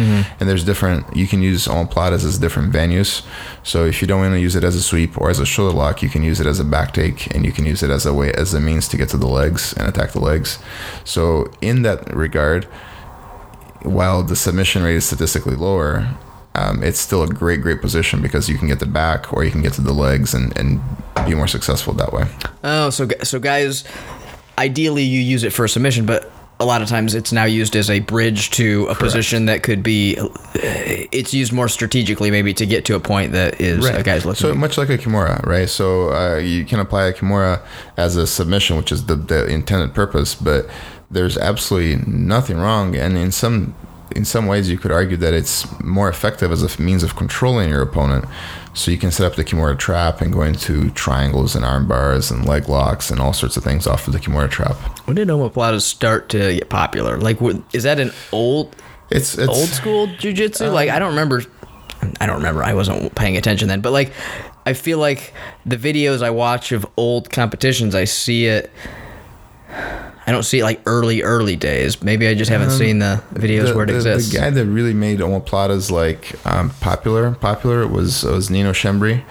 and 0.40 0.48
there's 0.48 0.64
different. 0.64 1.14
You 1.14 1.26
can 1.26 1.42
use 1.42 1.66
omoplatas 1.66 2.24
as 2.24 2.38
different 2.38 2.72
venues. 2.72 3.24
So 3.62 3.84
if 3.84 4.00
you 4.00 4.08
don't 4.08 4.20
want 4.20 4.34
to 4.34 4.40
use 4.40 4.56
it 4.56 4.64
as 4.64 4.74
a 4.74 4.82
sweep 4.82 5.18
or 5.18 5.30
as 5.30 5.38
a 5.38 5.46
shoulder 5.46 5.76
lock, 5.76 6.02
you 6.02 6.08
can 6.08 6.22
use 6.22 6.40
it 6.40 6.46
as 6.46 6.58
a 6.58 6.64
back 6.64 6.94
take, 6.94 7.34
and 7.34 7.44
you 7.44 7.52
can 7.52 7.66
use 7.66 7.82
it 7.82 7.90
as 7.90 8.06
a 8.06 8.14
way 8.14 8.32
as 8.32 8.54
a 8.54 8.60
means 8.60 8.88
to 8.88 8.96
get 8.96 9.08
to 9.10 9.16
the 9.18 9.28
legs 9.28 9.74
and 9.74 9.86
attack 9.86 10.12
the 10.12 10.20
legs. 10.20 10.58
So 11.04 11.50
in 11.60 11.82
that 11.82 12.14
regard, 12.14 12.64
while 13.82 14.22
the 14.22 14.36
submission 14.36 14.82
rate 14.82 14.96
is 14.96 15.04
statistically 15.04 15.56
lower, 15.56 16.08
um, 16.54 16.82
it's 16.82 17.00
still 17.00 17.22
a 17.22 17.28
great, 17.28 17.62
great 17.62 17.80
position 17.80 18.20
because 18.20 18.48
you 18.48 18.58
can 18.58 18.68
get 18.68 18.78
the 18.78 18.86
back 18.86 19.32
or 19.32 19.42
you 19.44 19.50
can 19.50 19.62
get 19.62 19.72
to 19.74 19.80
the 19.80 19.92
legs 19.92 20.34
and, 20.34 20.56
and 20.58 20.82
be 21.26 21.34
more 21.34 21.48
successful 21.48 21.92
that 21.94 22.12
way. 22.12 22.26
oh 22.64 22.90
so 22.90 23.08
so 23.22 23.38
guys 23.38 23.84
ideally 24.58 25.02
you 25.02 25.20
use 25.20 25.44
it 25.44 25.52
for 25.52 25.64
a 25.64 25.68
submission 25.68 26.06
but 26.06 26.30
a 26.60 26.64
lot 26.64 26.80
of 26.80 26.88
times 26.88 27.14
it's 27.14 27.32
now 27.32 27.44
used 27.44 27.74
as 27.74 27.90
a 27.90 27.98
bridge 28.00 28.50
to 28.50 28.86
a 28.88 28.94
position 28.94 29.46
that 29.46 29.64
could 29.64 29.82
be 29.82 30.16
uh, 30.18 30.28
it's 30.54 31.34
used 31.34 31.52
more 31.52 31.68
strategically 31.68 32.30
maybe 32.30 32.54
to 32.54 32.64
get 32.66 32.84
to 32.84 32.94
a 32.94 33.00
point 33.00 33.32
that 33.32 33.60
is 33.60 33.84
a 33.84 34.02
guy's 34.02 34.24
looking 34.24 34.48
So 34.48 34.54
much 34.54 34.78
like 34.78 34.88
a 34.88 34.96
kimura, 34.96 35.44
right? 35.44 35.68
So 35.68 36.12
uh, 36.14 36.36
you 36.38 36.64
can 36.64 36.78
apply 36.78 37.06
a 37.06 37.12
kimura 37.12 37.60
as 37.96 38.16
a 38.16 38.26
submission, 38.28 38.76
which 38.76 38.92
is 38.92 39.06
the, 39.06 39.16
the 39.16 39.46
intended 39.46 39.92
purpose, 39.92 40.36
but 40.36 40.68
there's 41.10 41.36
absolutely 41.36 42.04
nothing 42.06 42.58
wrong. 42.58 42.94
And 42.94 43.16
in 43.18 43.32
some 43.32 43.74
in 44.16 44.24
some 44.24 44.46
ways, 44.46 44.70
you 44.70 44.78
could 44.78 44.92
argue 44.92 45.16
that 45.18 45.34
it's 45.34 45.66
more 45.80 46.08
effective 46.08 46.50
as 46.52 46.62
a 46.62 46.82
means 46.82 47.02
of 47.02 47.16
controlling 47.16 47.68
your 47.68 47.82
opponent. 47.82 48.24
So 48.74 48.90
you 48.90 48.96
can 48.96 49.10
set 49.10 49.26
up 49.26 49.36
the 49.36 49.44
kimura 49.44 49.78
trap 49.78 50.20
and 50.22 50.32
go 50.32 50.42
into 50.42 50.90
triangles 50.90 51.54
and 51.54 51.64
arm 51.64 51.86
bars 51.86 52.30
and 52.30 52.46
leg 52.46 52.68
locks 52.68 53.10
and 53.10 53.20
all 53.20 53.32
sorts 53.34 53.56
of 53.58 53.64
things 53.64 53.86
off 53.86 54.06
of 54.06 54.14
the 54.14 54.18
kimura 54.18 54.50
trap. 54.50 54.76
when 55.06 55.14
did 55.14 55.28
omoplatas 55.28 55.82
start 55.82 56.30
to 56.30 56.54
get 56.54 56.70
popular 56.70 57.18
like 57.18 57.36
is 57.74 57.82
that 57.82 58.00
an 58.00 58.10
old 58.32 58.74
It's, 59.10 59.36
it's 59.36 59.48
old 59.48 59.68
school 59.68 60.06
jujitsu. 60.06 60.72
like 60.72 60.88
I 60.88 60.98
don't 60.98 61.10
remember. 61.10 61.42
I 62.20 62.26
don't 62.26 62.36
remember. 62.36 62.64
I 62.64 62.74
wasn't 62.74 63.14
paying 63.14 63.36
attention 63.36 63.68
then. 63.68 63.80
But 63.80 63.92
like, 63.92 64.12
I 64.66 64.72
feel 64.72 64.98
like 64.98 65.32
the 65.66 65.76
videos 65.76 66.22
I 66.22 66.30
watch 66.30 66.72
of 66.72 66.86
old 66.96 67.30
competitions, 67.30 67.94
I 67.94 68.04
see 68.04 68.46
it. 68.46 68.70
I 70.26 70.32
don't 70.32 70.44
see 70.44 70.60
it 70.60 70.64
like 70.64 70.80
early, 70.86 71.22
early 71.22 71.56
days. 71.56 72.02
Maybe 72.02 72.28
I 72.28 72.34
just 72.34 72.50
haven't 72.50 72.70
seen 72.70 73.00
the 73.00 73.22
videos 73.34 73.68
the, 73.68 73.74
where 73.74 73.84
it 73.84 73.88
the- 73.88 73.96
exists. 73.96 74.32
The 74.32 74.38
guy 74.38 74.50
that 74.50 74.66
really 74.66 74.94
made 74.94 75.18
omoplatas 75.18 75.90
like 75.90 76.34
um, 76.46 76.70
popular, 76.80 77.32
popular 77.32 77.86
was 77.86 78.22
was 78.24 78.50
Nino 78.50 78.72
Schembri. 78.72 79.22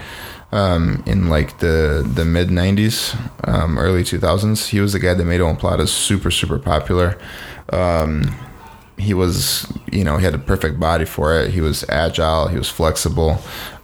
Um, 0.54 1.02
in 1.06 1.30
like 1.30 1.60
the 1.60 2.06
the 2.14 2.26
mid 2.26 2.50
'90s, 2.50 3.16
um, 3.48 3.78
early 3.78 4.04
2000s, 4.04 4.68
he 4.68 4.82
was 4.82 4.92
the 4.92 5.00
guy 5.00 5.14
that 5.14 5.24
made 5.24 5.40
omoplatas 5.40 5.88
super 5.88 6.30
super 6.30 6.60
popular. 6.60 7.18
Um, 7.72 8.36
he 9.02 9.14
was, 9.14 9.72
you 9.92 10.04
know, 10.04 10.18
he 10.18 10.24
had 10.24 10.36
a 10.36 10.40
perfect 10.40 10.80
body 10.80 11.06
for 11.06 11.40
it. 11.40 11.52
He 11.52 11.62
was 11.62 11.84
agile. 11.90 12.48
He 12.48 12.58
was 12.58 12.70
flexible, 12.70 13.40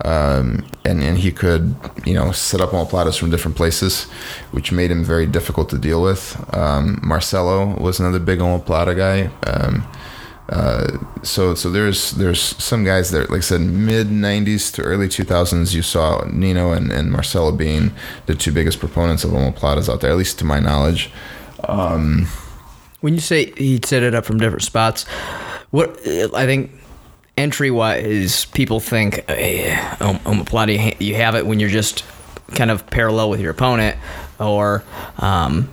um, 0.06 0.66
and 0.86 1.04
and 1.04 1.18
he 1.18 1.32
could, 1.32 1.76
you 2.06 2.14
know, 2.14 2.32
set 2.32 2.62
up 2.62 2.70
omoplatas 2.70 3.18
from 3.20 3.32
different 3.32 3.58
places, 3.58 4.04
which 4.52 4.72
made 4.72 4.92
him 4.92 5.04
very 5.04 5.26
difficult 5.26 5.70
to 5.70 5.78
deal 5.78 6.02
with. 6.02 6.22
Um, 6.56 7.00
Marcelo 7.04 7.76
was 7.82 8.00
another 8.00 8.20
big 8.20 8.40
omoplata 8.40 8.96
guy. 8.96 9.32
Um, 9.50 9.88
uh, 10.50 10.98
so 11.24 11.56
so 11.56 11.70
there's 11.70 12.12
there's 12.12 12.40
some 12.42 12.86
guys 12.86 13.12
that, 13.12 13.30
like 13.30 13.40
I 13.40 13.42
said, 13.42 13.62
mid 13.62 14.08
'90s 14.08 14.74
to 14.76 14.82
early 14.82 15.08
2000s, 15.08 15.74
you 15.74 15.82
saw 15.82 16.24
Nino 16.32 16.72
and, 16.72 16.92
and 16.92 17.12
Marcelo 17.12 17.52
being 17.52 17.92
the 18.28 18.36
two 18.36 18.52
biggest 18.52 18.80
proponents 18.80 19.24
of 19.24 19.32
omoplatas 19.32 19.92
out 19.92 20.02
there, 20.02 20.12
at 20.12 20.18
least 20.18 20.40
to 20.40 20.46
my 20.46 20.60
knowledge. 20.60 21.12
When 23.08 23.14
you 23.14 23.22
say 23.22 23.54
he'd 23.54 23.86
set 23.86 24.04
it 24.04 24.14
up 24.14 24.26
from 24.26 24.38
different 24.38 24.64
spots, 24.64 25.06
what 25.72 25.98
I 26.06 26.46
think 26.46 26.72
entry 27.38 27.72
wise, 27.72 28.44
people 28.44 28.82
think 28.82 29.20
uh, 29.30 29.96
um, 30.02 30.20
omoplata. 30.26 31.00
You 31.00 31.16
have 31.16 31.34
it 31.34 31.46
when 31.46 31.58
you're 31.58 31.70
just 31.70 32.04
kind 32.56 32.70
of 32.70 32.86
parallel 32.88 33.30
with 33.30 33.40
your 33.40 33.52
opponent, 33.52 33.96
or 34.42 34.84
um, 35.20 35.70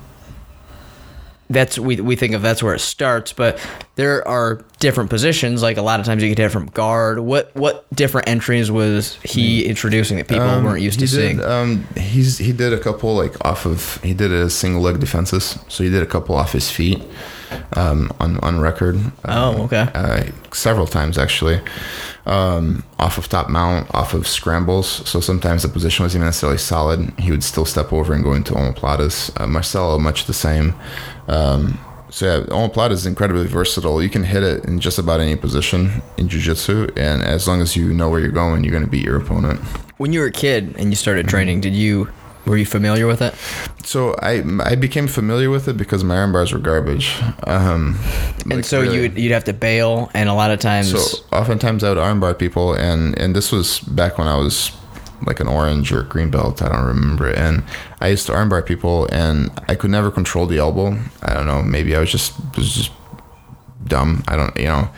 that's 1.50 1.76
we 1.76 2.00
we 2.00 2.14
think 2.14 2.34
of 2.34 2.42
that's 2.42 2.62
where 2.62 2.76
it 2.76 2.78
starts. 2.78 3.32
But 3.32 3.58
there 3.96 4.26
are 4.28 4.64
different 4.84 5.08
positions. 5.08 5.62
Like 5.62 5.78
a 5.78 5.82
lot 5.82 5.98
of 5.98 6.04
times 6.04 6.22
you 6.22 6.28
could 6.28 6.36
hit 6.36 6.52
from 6.52 6.66
guard. 6.66 7.18
What 7.18 7.50
what 7.56 7.86
different 7.94 8.28
entries 8.28 8.70
was 8.70 9.14
he 9.24 9.64
introducing 9.64 10.18
that 10.18 10.28
people 10.28 10.62
weren't 10.62 10.82
used 10.82 10.98
to 10.98 11.06
he 11.06 11.10
seeing? 11.10 11.42
um, 11.42 11.86
he's 11.96 12.36
he 12.36 12.52
did 12.52 12.74
a 12.74 12.78
couple 12.78 13.14
like 13.14 13.42
off 13.46 13.64
of 13.64 14.02
he 14.02 14.12
did 14.12 14.30
a 14.30 14.50
single 14.50 14.82
leg 14.82 15.00
defenses, 15.00 15.58
so 15.68 15.82
he 15.82 15.88
did 15.88 16.02
a 16.02 16.06
couple 16.06 16.36
off 16.36 16.52
his 16.52 16.70
feet 16.70 17.02
um, 17.72 18.12
on 18.20 18.38
on 18.40 18.60
record. 18.60 19.00
Oh, 19.24 19.62
okay. 19.64 19.88
Uh, 19.94 20.24
several 20.52 20.86
times 20.86 21.16
actually, 21.16 21.62
um, 22.26 22.84
off 22.98 23.16
of 23.16 23.26
top 23.26 23.48
mount, 23.48 23.92
off 23.94 24.12
of 24.12 24.28
scrambles. 24.28 24.86
So 25.08 25.18
sometimes 25.20 25.62
the 25.62 25.70
position 25.70 26.04
wasn't 26.04 26.20
even 26.20 26.26
necessarily 26.26 26.58
solid. 26.58 27.10
He 27.18 27.30
would 27.30 27.42
still 27.42 27.64
step 27.64 27.90
over 27.90 28.12
and 28.12 28.22
go 28.22 28.34
into 28.34 28.52
omoplatas. 28.52 29.32
Uh, 29.40 29.46
Marcelo 29.46 29.98
much 29.98 30.26
the 30.26 30.34
same. 30.34 30.74
Um, 31.26 31.78
so 32.14 32.26
yeah, 32.26 32.46
omoplata 32.46 32.92
is 32.92 33.06
incredibly 33.06 33.46
versatile. 33.48 34.00
You 34.00 34.08
can 34.08 34.22
hit 34.22 34.44
it 34.44 34.64
in 34.66 34.78
just 34.78 34.98
about 35.00 35.18
any 35.20 35.34
position 35.34 36.00
in 36.16 36.28
jiu-jitsu, 36.28 36.76
and 36.96 37.22
as 37.22 37.48
long 37.48 37.60
as 37.60 37.74
you 37.74 37.92
know 37.92 38.08
where 38.08 38.20
you're 38.20 38.30
going, 38.44 38.62
you're 38.62 38.70
going 38.78 38.84
to 38.84 38.90
beat 38.90 39.04
your 39.04 39.16
opponent. 39.16 39.58
when 39.98 40.12
you 40.12 40.20
were 40.20 40.26
a 40.26 40.38
kid 40.46 40.76
and 40.78 40.86
you 40.92 40.96
started 40.96 41.26
training, 41.28 41.60
did 41.60 41.74
you 41.74 42.08
were 42.46 42.56
you 42.56 42.66
familiar 42.66 43.06
with 43.08 43.20
it? 43.20 43.34
So 43.84 44.14
I 44.22 44.32
I 44.62 44.76
became 44.76 45.08
familiar 45.08 45.50
with 45.50 45.66
it 45.66 45.76
because 45.76 46.04
my 46.04 46.16
arm 46.16 46.30
bars 46.32 46.52
were 46.52 46.60
garbage. 46.60 47.06
Um, 47.48 47.98
And 48.44 48.56
like 48.58 48.64
so 48.64 48.80
really. 48.80 48.94
you'd 48.96 49.18
you'd 49.18 49.32
have 49.32 49.44
to 49.44 49.52
bail, 49.52 50.08
and 50.14 50.28
a 50.28 50.34
lot 50.34 50.50
of 50.52 50.60
times. 50.60 50.90
So 50.92 51.00
oftentimes 51.32 51.82
I 51.82 51.88
would 51.88 51.98
armbar 51.98 52.34
people, 52.38 52.74
and 52.74 53.18
and 53.18 53.34
this 53.34 53.50
was 53.50 53.80
back 53.80 54.18
when 54.18 54.28
I 54.28 54.36
was 54.36 54.70
like 55.26 55.40
an 55.40 55.48
orange 55.48 55.92
or 55.92 56.02
green 56.02 56.30
belt. 56.30 56.62
I 56.62 56.68
don't 56.68 56.84
remember. 56.84 57.30
And 57.30 57.64
I 58.00 58.08
used 58.08 58.26
to 58.26 58.32
armbar 58.32 58.64
people, 58.64 59.06
and 59.12 59.50
I 59.68 59.74
could 59.74 59.90
never 59.90 60.10
control 60.10 60.46
the 60.46 60.58
elbow. 60.58 60.98
I 61.22 61.34
don't 61.34 61.46
know. 61.46 61.62
Maybe 61.62 61.94
I 61.96 62.00
was 62.00 62.10
just 62.10 62.34
was 62.56 62.74
just 62.74 62.92
dumb. 63.86 64.22
I 64.28 64.36
don't, 64.36 64.56
you 64.56 64.66
know. 64.66 64.88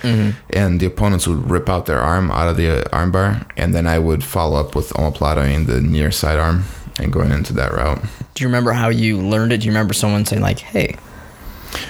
And 0.51 0.81
the 0.81 0.87
opponents 0.87 1.27
would 1.27 1.51
rip 1.51 1.69
out 1.69 1.87
their 1.87 2.01
arm 2.01 2.31
out 2.31 2.49
of 2.49 2.57
the 2.57 2.85
uh, 2.87 2.89
armbar, 2.97 3.49
and 3.57 3.75
then 3.75 3.87
I 3.87 3.99
would 3.99 4.23
follow 4.25 4.59
up 4.61 4.75
with 4.75 4.91
omoplata 4.91 5.53
in 5.53 5.67
the 5.67 5.81
near 5.81 6.11
sidearm 6.11 6.65
and 6.99 7.13
going 7.13 7.31
into 7.33 7.53
that 7.55 7.73
route. 7.73 8.01
Do 8.35 8.43
you 8.45 8.49
remember 8.49 8.73
how 8.73 8.89
you 8.89 9.19
learned 9.19 9.53
it? 9.53 9.59
Do 9.61 9.67
you 9.67 9.71
remember 9.73 9.93
someone 9.95 10.25
saying 10.25 10.43
like, 10.43 10.61
"Hey, 10.61 10.97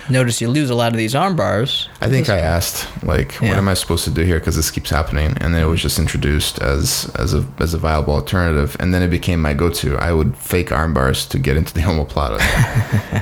notice 0.09 0.41
you 0.41 0.49
lose 0.49 0.71
a 0.71 0.75
lot 0.75 0.93
of 0.93 0.99
these 0.99 1.15
arm 1.15 1.37
bars"? 1.37 1.89
I 2.01 2.09
think 2.09 2.29
I 2.29 2.39
asked, 2.39 2.87
like, 3.05 3.33
what 3.35 3.57
am 3.57 3.69
I 3.69 3.75
supposed 3.75 4.05
to 4.05 4.11
do 4.11 4.23
here? 4.23 4.39
Because 4.39 4.57
this 4.57 4.71
keeps 4.71 4.91
happening, 4.91 5.37
and 5.41 5.55
then 5.55 5.63
it 5.63 5.67
was 5.67 5.83
just 5.83 5.99
introduced 5.99 6.61
as 6.61 7.11
as 7.17 7.35
a 7.35 7.47
as 7.59 7.75
a 7.75 7.79
viable 7.79 8.15
alternative, 8.15 8.77
and 8.81 8.93
then 8.93 9.03
it 9.03 9.09
became 9.09 9.41
my 9.41 9.55
go-to. 9.55 9.97
I 9.97 10.13
would 10.13 10.37
fake 10.37 10.73
arm 10.73 10.95
bars 10.95 11.27
to 11.27 11.39
get 11.39 11.57
into 11.57 11.75
the 11.75 11.81
omoplata, 11.91 12.41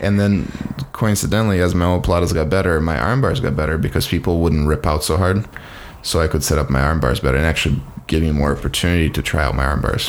and 0.02 0.18
then 0.18 0.50
coincidentally, 0.92 1.60
as 1.60 1.74
my 1.74 1.84
omoplatas 1.84 2.32
got 2.32 2.48
better, 2.48 2.80
my 2.80 2.98
arm 2.98 3.20
bars 3.20 3.40
got 3.40 3.56
better 3.56 3.78
because 3.78 4.06
people 4.06 4.40
wouldn't 4.40 4.66
rip 4.68 4.86
out 4.86 5.04
so 5.04 5.16
hard, 5.16 5.46
so 6.02 6.20
I 6.20 6.28
could 6.28 6.44
set 6.44 6.58
up 6.58 6.70
my 6.70 6.80
arm 6.80 7.00
bars 7.00 7.20
better 7.20 7.36
and 7.36 7.46
actually 7.46 7.80
give 8.06 8.22
me 8.22 8.32
more 8.32 8.56
opportunity 8.56 9.10
to 9.10 9.22
try 9.22 9.44
out 9.44 9.54
my 9.54 9.64
arm 9.64 9.80
bars. 9.80 10.08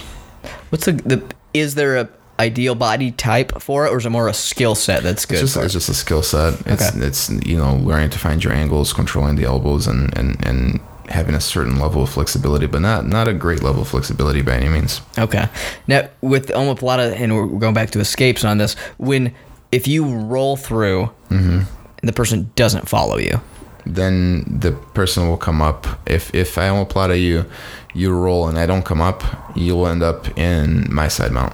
What's 0.69 0.85
the, 0.85 0.93
the 0.93 1.23
is 1.53 1.75
there 1.75 1.97
a 1.97 2.09
ideal 2.39 2.75
body 2.75 3.11
type 3.11 3.61
for 3.61 3.85
it, 3.85 3.91
or 3.91 3.97
is 3.97 4.05
it 4.05 4.09
more 4.09 4.27
a 4.27 4.33
skill 4.33 4.75
set 4.75 5.03
that's 5.03 5.25
good? 5.25 5.35
It's 5.41 5.53
just, 5.53 5.57
it's 5.63 5.73
just 5.73 5.89
a 5.89 5.93
skill 5.93 6.21
set. 6.23 6.53
It's 6.65 6.89
Okay. 6.95 7.05
it's 7.05 7.29
you 7.29 7.57
know 7.57 7.75
learning 7.75 8.09
to 8.11 8.19
find 8.19 8.43
your 8.43 8.53
angles, 8.53 8.93
controlling 8.93 9.35
the 9.35 9.45
elbows, 9.45 9.87
and 9.87 10.15
and 10.17 10.45
and 10.45 10.79
having 11.09 11.35
a 11.35 11.39
certain 11.41 11.79
level 11.79 12.01
of 12.03 12.09
flexibility, 12.09 12.65
but 12.65 12.81
not 12.81 13.05
not 13.07 13.27
a 13.27 13.33
great 13.33 13.61
level 13.63 13.81
of 13.83 13.87
flexibility 13.87 14.41
by 14.41 14.53
any 14.55 14.69
means. 14.69 15.01
Okay. 15.17 15.47
Now 15.87 16.09
with 16.21 16.47
omoplata, 16.49 17.13
and 17.15 17.35
we're 17.35 17.47
going 17.59 17.73
back 17.73 17.91
to 17.91 17.99
escapes 17.99 18.43
on 18.43 18.57
this. 18.57 18.75
When 18.97 19.33
if 19.71 19.87
you 19.87 20.05
roll 20.05 20.57
through, 20.57 21.09
Mm-hmm. 21.29 21.59
and 21.99 22.07
the 22.09 22.13
person 22.13 22.51
doesn't 22.55 22.87
follow 22.89 23.17
you, 23.17 23.39
Then 23.85 24.43
the 24.59 24.71
person 24.93 25.27
will 25.29 25.37
come 25.37 25.61
up. 25.61 25.85
If 26.05 26.33
if 26.35 26.57
I 26.57 26.69
omoplata 26.69 27.19
you, 27.19 27.45
you 27.93 28.11
roll 28.11 28.47
and 28.47 28.57
I 28.57 28.65
don't 28.65 28.83
come 28.85 28.99
up, 29.01 29.23
you'll 29.55 29.87
end 29.87 30.03
up 30.03 30.27
in 30.37 30.87
my 30.93 31.07
side 31.07 31.31
mount. 31.31 31.53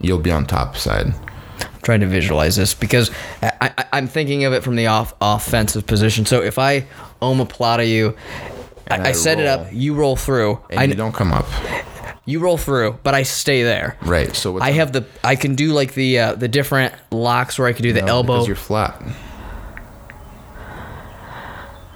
You'll 0.00 0.18
be 0.18 0.30
on 0.30 0.46
top 0.46 0.76
side. 0.76 1.06
I'm 1.60 1.80
trying 1.82 2.00
to 2.00 2.06
visualize 2.06 2.56
this 2.56 2.74
because 2.74 3.10
I, 3.42 3.52
I, 3.78 3.84
I'm 3.92 4.06
thinking 4.06 4.44
of 4.44 4.52
it 4.52 4.62
from 4.62 4.76
the 4.76 4.86
off 4.86 5.14
offensive 5.20 5.86
position. 5.86 6.26
So 6.26 6.42
if 6.42 6.58
I 6.58 6.86
omoplata 7.20 7.88
you, 7.88 8.16
I, 8.90 8.96
I 8.96 9.08
I 9.08 9.12
set 9.12 9.38
it 9.38 9.46
up, 9.46 9.68
you 9.72 9.94
roll 9.94 10.16
through, 10.16 10.60
And 10.70 10.80
I 10.80 10.84
you 10.84 10.94
don't 10.94 11.14
come 11.14 11.32
up. 11.32 11.46
you 12.24 12.40
roll 12.40 12.56
through, 12.58 12.98
but 13.02 13.14
I 13.14 13.22
stay 13.22 13.62
there. 13.62 13.96
Right. 14.02 14.34
So 14.34 14.58
I 14.60 14.72
have 14.72 14.92
the 14.92 15.04
I 15.22 15.36
can 15.36 15.54
do 15.54 15.72
like 15.72 15.94
the 15.94 16.18
uh, 16.18 16.34
the 16.34 16.48
different 16.48 16.94
locks 17.10 17.58
where 17.58 17.68
I 17.68 17.72
can 17.72 17.82
do 17.82 17.92
the 17.92 18.02
no, 18.02 18.08
elbow. 18.08 18.34
because 18.34 18.46
you're 18.48 18.56
flat. 18.56 19.00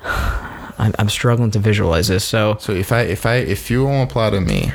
I'm, 0.79 0.93
I'm 0.99 1.09
struggling 1.09 1.51
to 1.53 1.59
visualize 1.59 2.09
this. 2.09 2.25
So 2.25 2.57
So 2.61 2.73
if 2.73 2.93
I 2.93 3.03
if 3.03 3.27
I 3.27 3.37
if 3.37 3.71
you 3.71 3.85
omoplata 3.85 4.45
me, 4.45 4.73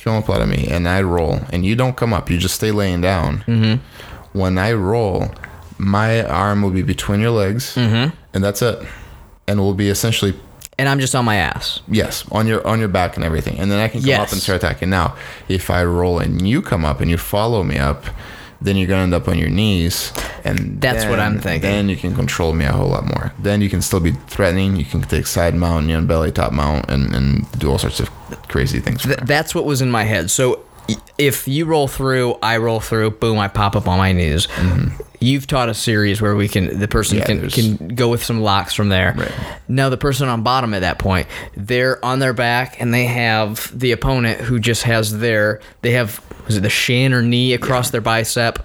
if 0.00 0.06
you 0.06 0.12
omoplata 0.12 0.48
me 0.48 0.66
and 0.68 0.88
I 0.88 1.02
roll 1.02 1.40
and 1.52 1.64
you 1.64 1.76
don't 1.76 1.94
come 1.94 2.14
up, 2.14 2.30
you 2.30 2.38
just 2.38 2.54
stay 2.54 2.70
laying 2.70 3.02
down. 3.02 3.40
Mm-hmm. 3.40 4.38
When 4.38 4.56
I 4.56 4.72
roll, 4.72 5.30
my 5.76 6.24
arm 6.24 6.62
will 6.62 6.70
be 6.70 6.80
between 6.80 7.20
your 7.20 7.32
legs, 7.32 7.74
mm-hmm. 7.74 8.16
and 8.32 8.44
that's 8.44 8.62
it. 8.62 8.82
And 9.46 9.60
we'll 9.60 9.74
be 9.74 9.88
essentially 9.88 10.34
and 10.78 10.88
I'm 10.88 11.00
just 11.00 11.14
on 11.14 11.26
my 11.26 11.36
ass. 11.36 11.80
yes 11.88 12.24
on 12.32 12.46
your 12.46 12.66
on 12.66 12.78
your 12.78 12.88
back 12.88 13.16
and 13.16 13.24
everything, 13.24 13.58
and 13.58 13.70
then 13.70 13.78
I 13.78 13.88
can 13.88 14.00
come 14.00 14.18
up 14.18 14.32
and 14.32 14.40
start 14.40 14.56
attacking. 14.62 14.88
Now, 14.88 15.16
if 15.48 15.68
I 15.68 15.84
roll 15.84 16.18
and 16.18 16.48
you 16.48 16.62
come 16.62 16.86
up 16.86 17.00
and 17.00 17.10
you 17.10 17.18
follow 17.18 17.62
me 17.62 17.76
up, 17.76 18.04
then 18.60 18.76
you're 18.76 18.88
gonna 18.88 19.02
end 19.02 19.14
up 19.14 19.28
on 19.28 19.38
your 19.38 19.48
knees, 19.48 20.12
and 20.44 20.80
That's 20.80 21.04
what 21.06 21.18
I'm 21.18 21.38
thinking. 21.40 21.62
Then 21.70 21.88
you 21.88 21.96
can 21.96 22.14
control 22.14 22.52
me 22.52 22.64
a 22.64 22.72
whole 22.72 22.88
lot 22.88 23.04
more. 23.04 23.32
Then 23.38 23.60
you 23.60 23.68
can 23.70 23.82
still 23.82 24.00
be 24.00 24.12
threatening. 24.28 24.76
You 24.76 24.84
can 24.84 25.02
take 25.02 25.26
side 25.26 25.54
mount, 25.54 25.86
know, 25.86 26.00
belly 26.02 26.32
top 26.32 26.52
mount, 26.52 26.90
and 26.90 27.14
and 27.14 27.50
do 27.58 27.70
all 27.70 27.78
sorts 27.78 28.00
of 28.00 28.10
crazy 28.48 28.80
things. 28.80 29.02
Th- 29.02 29.18
that's 29.24 29.54
what 29.54 29.64
was 29.64 29.80
in 29.80 29.90
my 29.90 30.04
head. 30.04 30.30
So 30.30 30.60
if 31.18 31.46
you 31.48 31.64
roll 31.66 31.88
through, 31.88 32.36
I 32.42 32.56
roll 32.58 32.80
through, 32.80 33.12
boom, 33.12 33.38
I 33.38 33.48
pop 33.48 33.76
up 33.76 33.86
on 33.88 33.98
my 33.98 34.12
knees. 34.12 34.48
You've 35.22 35.46
taught 35.46 35.68
a 35.68 35.74
series 35.74 36.22
where 36.22 36.34
we 36.34 36.48
can 36.48 36.78
the 36.78 36.88
person 36.88 37.18
Mm-hmm. 37.18 37.20
Yeah, 37.20 37.26
can 37.26 37.38
there's- 37.40 37.54
can 37.88 37.94
go 37.94 38.08
with 38.08 38.24
some 38.24 38.40
locks 38.40 38.72
from 38.72 38.88
there. 38.88 39.14
Right. 39.18 39.30
Now 39.68 39.90
the 39.90 39.98
person 39.98 40.28
on 40.28 40.42
bottom 40.42 40.72
at 40.72 40.80
that 40.80 40.98
point, 40.98 41.26
they're 41.54 42.02
on 42.02 42.20
their 42.20 42.32
back 42.32 42.80
and 42.80 42.94
they 42.94 43.04
have 43.04 43.70
the 43.78 43.92
opponent 43.92 44.40
who 44.40 44.58
just 44.58 44.84
has 44.84 45.18
their 45.18 45.60
they 45.82 45.92
have 45.92 46.22
was 46.46 46.56
it 46.56 46.60
the 46.62 46.70
shin 46.70 47.12
or 47.12 47.20
knee 47.22 47.52
across 47.52 47.90
their 47.90 48.00
bicep, 48.00 48.58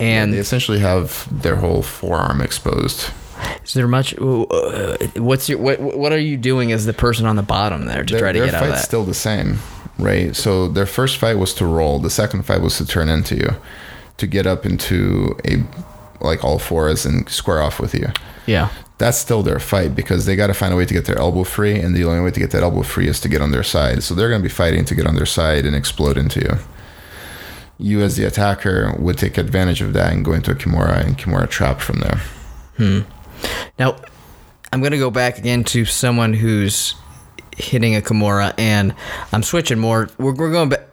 and 0.00 0.34
They 0.34 0.38
essentially 0.38 0.80
have 0.80 1.26
their 1.42 1.56
whole 1.56 1.82
forearm 1.82 2.40
exposed. 2.40 3.10
Is 3.64 3.74
there 3.74 3.88
much? 3.88 4.14
Uh, 4.18 4.96
what's 5.16 5.48
your 5.48 5.58
what 5.58 5.80
what 5.80 6.12
are 6.12 6.18
you 6.18 6.36
doing 6.36 6.72
as 6.72 6.86
the 6.86 6.92
person 6.92 7.26
on 7.26 7.36
the 7.36 7.42
bottom 7.42 7.86
there 7.86 8.04
to 8.04 8.12
Their, 8.14 8.20
try 8.20 8.32
to 8.32 8.38
get 8.38 8.54
out 8.54 8.64
of 8.64 8.68
that? 8.70 8.84
still 8.84 9.04
the 9.04 9.14
same, 9.14 9.58
right? 9.98 10.34
So 10.34 10.68
their 10.68 10.86
first 10.86 11.18
fight 11.18 11.38
was 11.38 11.54
to 11.54 11.66
roll. 11.66 11.98
The 11.98 12.10
second 12.10 12.44
fight 12.44 12.60
was 12.60 12.76
to 12.78 12.86
turn 12.86 13.08
into 13.08 13.36
you, 13.36 13.50
to 14.18 14.26
get 14.26 14.46
up 14.46 14.64
into 14.66 15.36
a 15.46 15.64
like 16.24 16.44
all 16.44 16.58
fours 16.58 17.04
and 17.04 17.28
square 17.28 17.60
off 17.62 17.80
with 17.80 17.94
you. 17.94 18.08
yeah. 18.46 18.68
That's 18.98 19.18
still 19.18 19.42
their 19.42 19.58
fight 19.58 19.96
because 19.96 20.26
they 20.26 20.36
got 20.36 20.46
to 20.46 20.54
find 20.54 20.72
a 20.72 20.76
way 20.76 20.84
to 20.84 20.94
get 20.94 21.06
their 21.06 21.18
elbow 21.18 21.42
free, 21.42 21.76
and 21.76 21.92
the 21.92 22.04
only 22.04 22.20
way 22.22 22.30
to 22.30 22.38
get 22.38 22.52
that 22.52 22.62
elbow 22.62 22.82
free 22.82 23.08
is 23.08 23.18
to 23.22 23.28
get 23.28 23.40
on 23.40 23.50
their 23.50 23.64
side. 23.64 24.04
So 24.04 24.14
they're 24.14 24.28
going 24.28 24.40
to 24.40 24.48
be 24.48 24.52
fighting 24.54 24.84
to 24.84 24.94
get 24.94 25.08
on 25.08 25.16
their 25.16 25.26
side 25.26 25.66
and 25.66 25.74
explode 25.74 26.16
into 26.16 26.38
you. 26.38 26.58
You, 27.78 28.00
as 28.02 28.14
the 28.14 28.24
attacker, 28.24 28.94
would 28.96 29.18
take 29.18 29.38
advantage 29.38 29.82
of 29.82 29.92
that 29.94 30.12
and 30.12 30.24
go 30.24 30.32
into 30.34 30.52
a 30.52 30.54
Kimura 30.54 31.04
and 31.04 31.18
Kimura 31.18 31.50
trap 31.50 31.80
from 31.80 31.98
there. 31.98 32.20
Now, 33.78 33.96
I'm 34.72 34.80
going 34.80 34.92
to 34.92 34.98
go 34.98 35.10
back 35.10 35.38
again 35.38 35.64
to 35.64 35.84
someone 35.84 36.32
who's 36.32 36.94
hitting 37.56 37.96
a 37.96 38.00
Kimura, 38.00 38.54
and 38.58 38.94
I'm 39.32 39.42
switching 39.42 39.78
more. 39.78 40.08
We're, 40.18 40.34
we're 40.34 40.52
going 40.52 40.70
back. 40.70 40.88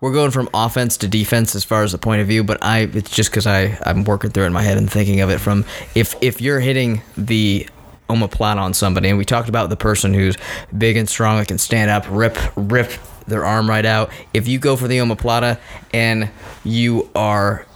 We're 0.00 0.12
going 0.12 0.30
from 0.30 0.48
offense 0.54 0.96
to 0.98 1.08
defense 1.08 1.54
as 1.54 1.64
far 1.64 1.82
as 1.82 1.92
the 1.92 1.98
point 1.98 2.22
of 2.22 2.28
view, 2.28 2.42
but 2.42 2.62
I 2.64 2.80
it's 2.80 3.10
just 3.10 3.30
because 3.30 3.46
I 3.46 3.78
I'm 3.84 4.04
working 4.04 4.30
through 4.30 4.44
it 4.44 4.46
in 4.46 4.52
my 4.52 4.62
head 4.62 4.78
and 4.78 4.90
thinking 4.90 5.20
of 5.20 5.28
it 5.28 5.38
from 5.38 5.64
if 5.94 6.14
if 6.22 6.40
you're 6.40 6.60
hitting 6.60 7.02
the 7.18 7.68
omoplata 8.08 8.56
on 8.56 8.72
somebody, 8.72 9.08
and 9.08 9.18
we 9.18 9.24
talked 9.24 9.48
about 9.48 9.68
the 9.68 9.76
person 9.76 10.14
who's 10.14 10.36
big 10.76 10.96
and 10.96 11.08
strong 11.08 11.38
that 11.38 11.48
can 11.48 11.58
stand 11.58 11.90
up, 11.90 12.06
rip 12.08 12.38
rip 12.56 12.90
their 13.26 13.44
arm 13.44 13.68
right 13.68 13.84
out. 13.84 14.10
If 14.32 14.48
you 14.48 14.58
go 14.58 14.76
for 14.76 14.88
the 14.88 14.98
omoplata 14.98 15.58
and 15.92 16.30
you 16.64 17.10
are 17.14 17.66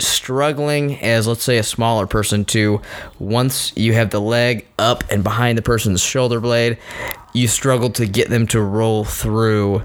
struggling 0.00 0.98
as 1.00 1.26
let's 1.26 1.42
say 1.42 1.58
a 1.58 1.62
smaller 1.62 2.06
person 2.06 2.44
to 2.44 2.80
once 3.18 3.72
you 3.76 3.92
have 3.92 4.10
the 4.10 4.20
leg 4.20 4.66
up 4.78 5.04
and 5.10 5.22
behind 5.22 5.56
the 5.56 5.62
person's 5.62 6.02
shoulder 6.02 6.40
blade 6.40 6.78
you 7.34 7.46
struggle 7.46 7.90
to 7.90 8.06
get 8.06 8.28
them 8.28 8.46
to 8.46 8.60
roll 8.60 9.04
through 9.04 9.78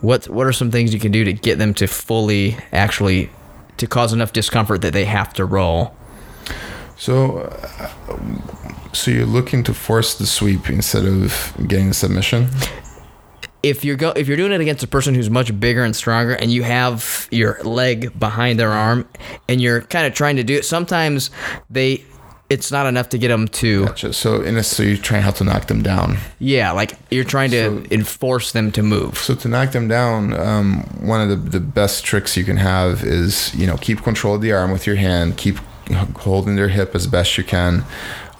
what 0.00 0.28
what 0.28 0.46
are 0.46 0.52
some 0.52 0.70
things 0.70 0.92
you 0.92 1.00
can 1.00 1.12
do 1.12 1.24
to 1.24 1.32
get 1.32 1.58
them 1.58 1.72
to 1.72 1.86
fully 1.86 2.56
actually 2.72 3.30
to 3.76 3.86
cause 3.86 4.12
enough 4.12 4.32
discomfort 4.32 4.82
that 4.82 4.92
they 4.92 5.04
have 5.04 5.32
to 5.32 5.44
roll 5.44 5.94
So, 6.96 7.38
uh, 7.38 8.18
so 8.92 9.10
you're 9.10 9.26
looking 9.26 9.64
to 9.64 9.74
force 9.74 10.14
the 10.14 10.24
sweep 10.26 10.70
instead 10.70 11.04
of 11.04 11.52
getting 11.66 11.92
submission. 11.92 12.46
If 13.62 13.84
you're 13.84 13.96
go 13.96 14.10
if 14.10 14.28
you're 14.28 14.36
doing 14.36 14.52
it 14.52 14.60
against 14.60 14.82
a 14.82 14.86
person 14.88 15.14
who's 15.14 15.30
much 15.30 15.58
bigger 15.60 15.84
and 15.84 15.94
stronger 15.94 16.32
and 16.34 16.50
you 16.50 16.62
have 16.62 17.28
your 17.30 17.62
leg 17.62 18.18
behind 18.18 18.58
their 18.58 18.70
arm 18.70 19.08
and 19.48 19.60
you're 19.60 19.82
kind 19.82 20.06
of 20.06 20.14
trying 20.14 20.36
to 20.36 20.42
do 20.44 20.54
it 20.54 20.64
sometimes 20.64 21.30
they 21.70 22.04
it's 22.50 22.70
not 22.70 22.84
enough 22.86 23.08
to 23.08 23.16
get 23.16 23.28
them 23.28 23.48
to 23.48 23.86
Gotcha. 23.86 24.12
So, 24.12 24.42
in 24.42 24.58
a, 24.58 24.62
so 24.62 24.82
you're 24.82 24.98
trying 24.98 25.22
how 25.22 25.30
to 25.30 25.44
knock 25.44 25.68
them 25.68 25.82
down. 25.82 26.18
yeah 26.38 26.72
like 26.72 26.98
you're 27.10 27.24
trying 27.24 27.50
to 27.52 27.86
enforce 27.90 28.52
them 28.52 28.70
to 28.72 28.82
move 28.82 29.16
So 29.16 29.34
to 29.34 29.48
knock 29.48 29.72
them 29.72 29.88
down, 29.88 30.34
um, 30.34 30.82
one 31.00 31.22
of 31.22 31.30
the, 31.30 31.36
the 31.58 31.60
best 31.60 32.04
tricks 32.04 32.36
you 32.36 32.44
can 32.44 32.58
have 32.58 33.04
is 33.04 33.54
you 33.54 33.66
know 33.66 33.76
keep 33.78 34.02
control 34.02 34.34
of 34.34 34.42
the 34.42 34.52
arm 34.52 34.70
with 34.70 34.86
your 34.86 34.96
hand, 34.96 35.38
keep 35.38 35.56
holding 36.16 36.56
their 36.56 36.68
hip 36.68 36.94
as 36.94 37.06
best 37.06 37.36
you 37.38 37.44
can, 37.44 37.84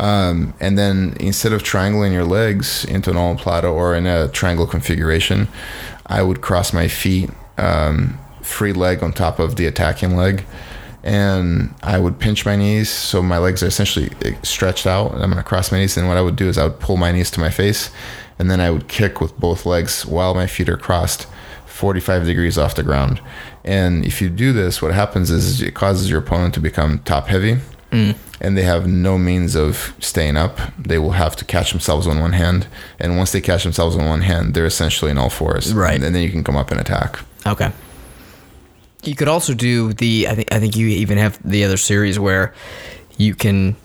um, 0.02 0.52
and 0.58 0.76
then 0.76 1.16
instead 1.20 1.52
of 1.52 1.62
triangling 1.62 2.12
your 2.12 2.24
legs 2.24 2.84
into 2.84 3.10
an 3.10 3.16
omoplata 3.16 3.72
or 3.72 3.94
in 3.94 4.04
a 4.04 4.26
triangle 4.26 4.66
configuration, 4.66 5.46
I 6.06 6.24
would 6.24 6.40
cross 6.40 6.72
my 6.72 6.88
feet, 6.88 7.30
um, 7.56 8.18
free 8.42 8.72
leg 8.72 9.04
on 9.04 9.12
top 9.12 9.38
of 9.38 9.54
the 9.54 9.66
attacking 9.66 10.16
leg. 10.16 10.44
And 11.04 11.72
I 11.84 12.00
would 12.00 12.18
pinch 12.18 12.44
my 12.44 12.56
knees 12.56 12.90
so 12.90 13.22
my 13.22 13.38
legs 13.38 13.62
are 13.62 13.68
essentially 13.68 14.10
eh, 14.22 14.34
stretched 14.42 14.88
out. 14.88 15.12
I'm 15.12 15.30
gonna 15.30 15.44
cross 15.44 15.70
my 15.70 15.78
knees, 15.78 15.96
and 15.96 16.08
what 16.08 16.16
I 16.16 16.20
would 16.20 16.34
do 16.34 16.48
is 16.48 16.58
I 16.58 16.64
would 16.64 16.80
pull 16.80 16.96
my 16.96 17.12
knees 17.12 17.30
to 17.32 17.40
my 17.40 17.50
face, 17.50 17.90
and 18.40 18.50
then 18.50 18.60
I 18.60 18.70
would 18.70 18.88
kick 18.88 19.20
with 19.20 19.38
both 19.38 19.64
legs 19.64 20.04
while 20.04 20.34
my 20.34 20.48
feet 20.48 20.68
are 20.68 20.76
crossed 20.76 21.28
45 21.66 22.26
degrees 22.26 22.58
off 22.58 22.74
the 22.74 22.82
ground. 22.82 23.20
And 23.64 24.04
if 24.04 24.20
you 24.20 24.28
do 24.28 24.52
this, 24.52 24.82
what 24.82 24.92
happens 24.92 25.30
is 25.30 25.62
it 25.62 25.74
causes 25.74 26.10
your 26.10 26.18
opponent 26.18 26.54
to 26.54 26.60
become 26.60 26.98
top 27.04 27.28
heavy. 27.28 27.58
And 27.92 28.16
and 28.42 28.58
they 28.58 28.62
have 28.62 28.86
no 28.88 29.16
means 29.16 29.54
of 29.54 29.94
staying 30.00 30.36
up. 30.36 30.58
They 30.76 30.98
will 30.98 31.12
have 31.12 31.36
to 31.36 31.44
catch 31.44 31.70
themselves 31.70 32.06
on 32.06 32.20
one 32.20 32.32
hand, 32.32 32.66
and 32.98 33.16
once 33.16 33.32
they 33.32 33.40
catch 33.40 33.62
themselves 33.62 33.96
on 33.96 34.06
one 34.06 34.22
hand, 34.22 34.52
they're 34.52 34.66
essentially 34.66 35.10
in 35.12 35.16
all 35.16 35.30
fours. 35.30 35.72
Right. 35.72 36.02
and 36.02 36.14
then 36.14 36.22
you 36.22 36.30
can 36.30 36.44
come 36.44 36.56
up 36.56 36.70
and 36.70 36.80
attack. 36.80 37.20
Okay. 37.46 37.72
You 39.04 39.14
could 39.14 39.28
also 39.28 39.54
do 39.54 39.92
the. 39.92 40.28
I 40.28 40.34
think. 40.34 40.52
I 40.52 40.60
think 40.60 40.76
you 40.76 40.86
even 40.88 41.18
have 41.18 41.38
the 41.48 41.64
other 41.64 41.76
series 41.76 42.18
where 42.18 42.52
you 43.16 43.34
can 43.34 43.76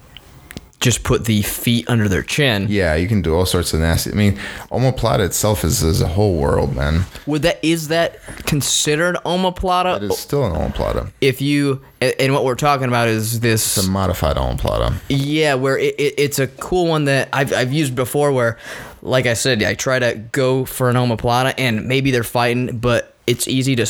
just 0.79 1.03
put 1.03 1.25
the 1.25 1.41
feet 1.41 1.89
under 1.89 2.07
their 2.07 2.21
chin. 2.21 2.67
Yeah, 2.69 2.93
you 2.93 3.07
can 3.07 3.21
do 3.23 3.33
all 3.35 3.45
sorts 3.47 3.73
of 3.73 3.79
nasty. 3.79 4.11
I 4.11 4.13
mean, 4.13 4.37
omoplata 4.71 5.25
itself 5.25 5.63
is, 5.63 5.81
is 5.81 6.01
a 6.01 6.07
whole 6.07 6.35
world, 6.37 6.75
man. 6.75 7.05
Would 7.25 7.41
that 7.41 7.59
is 7.63 7.87
that 7.87 8.19
considered 8.45 9.15
omoplata? 9.25 9.97
It 9.97 10.03
is 10.03 10.17
still 10.19 10.45
an 10.45 10.53
omoplata. 10.53 11.11
If 11.19 11.41
you 11.41 11.81
and 11.99 12.31
what 12.31 12.45
we're 12.45 12.55
talking 12.55 12.87
about 12.87 13.07
is 13.07 13.39
this. 13.39 13.77
It's 13.77 13.87
a 13.87 13.89
modified 13.89 14.35
omoplata. 14.35 14.95
Yeah, 15.09 15.55
where 15.55 15.77
it, 15.79 15.95
it, 15.99 16.13
it's 16.17 16.37
a 16.37 16.45
cool 16.47 16.87
one 16.87 17.05
that 17.05 17.29
I've, 17.33 17.51
I've 17.53 17.73
used 17.73 17.95
before. 17.95 18.31
Where, 18.31 18.59
like 19.01 19.25
I 19.25 19.33
said, 19.33 19.63
I 19.63 19.73
try 19.73 19.97
to 19.97 20.13
go 20.31 20.63
for 20.63 20.89
an 20.91 20.95
omoplata, 20.95 21.55
and 21.57 21.87
maybe 21.87 22.11
they're 22.11 22.23
fighting, 22.23 22.77
but 22.77 23.15
it's 23.25 23.47
easy 23.47 23.75
to 23.75 23.85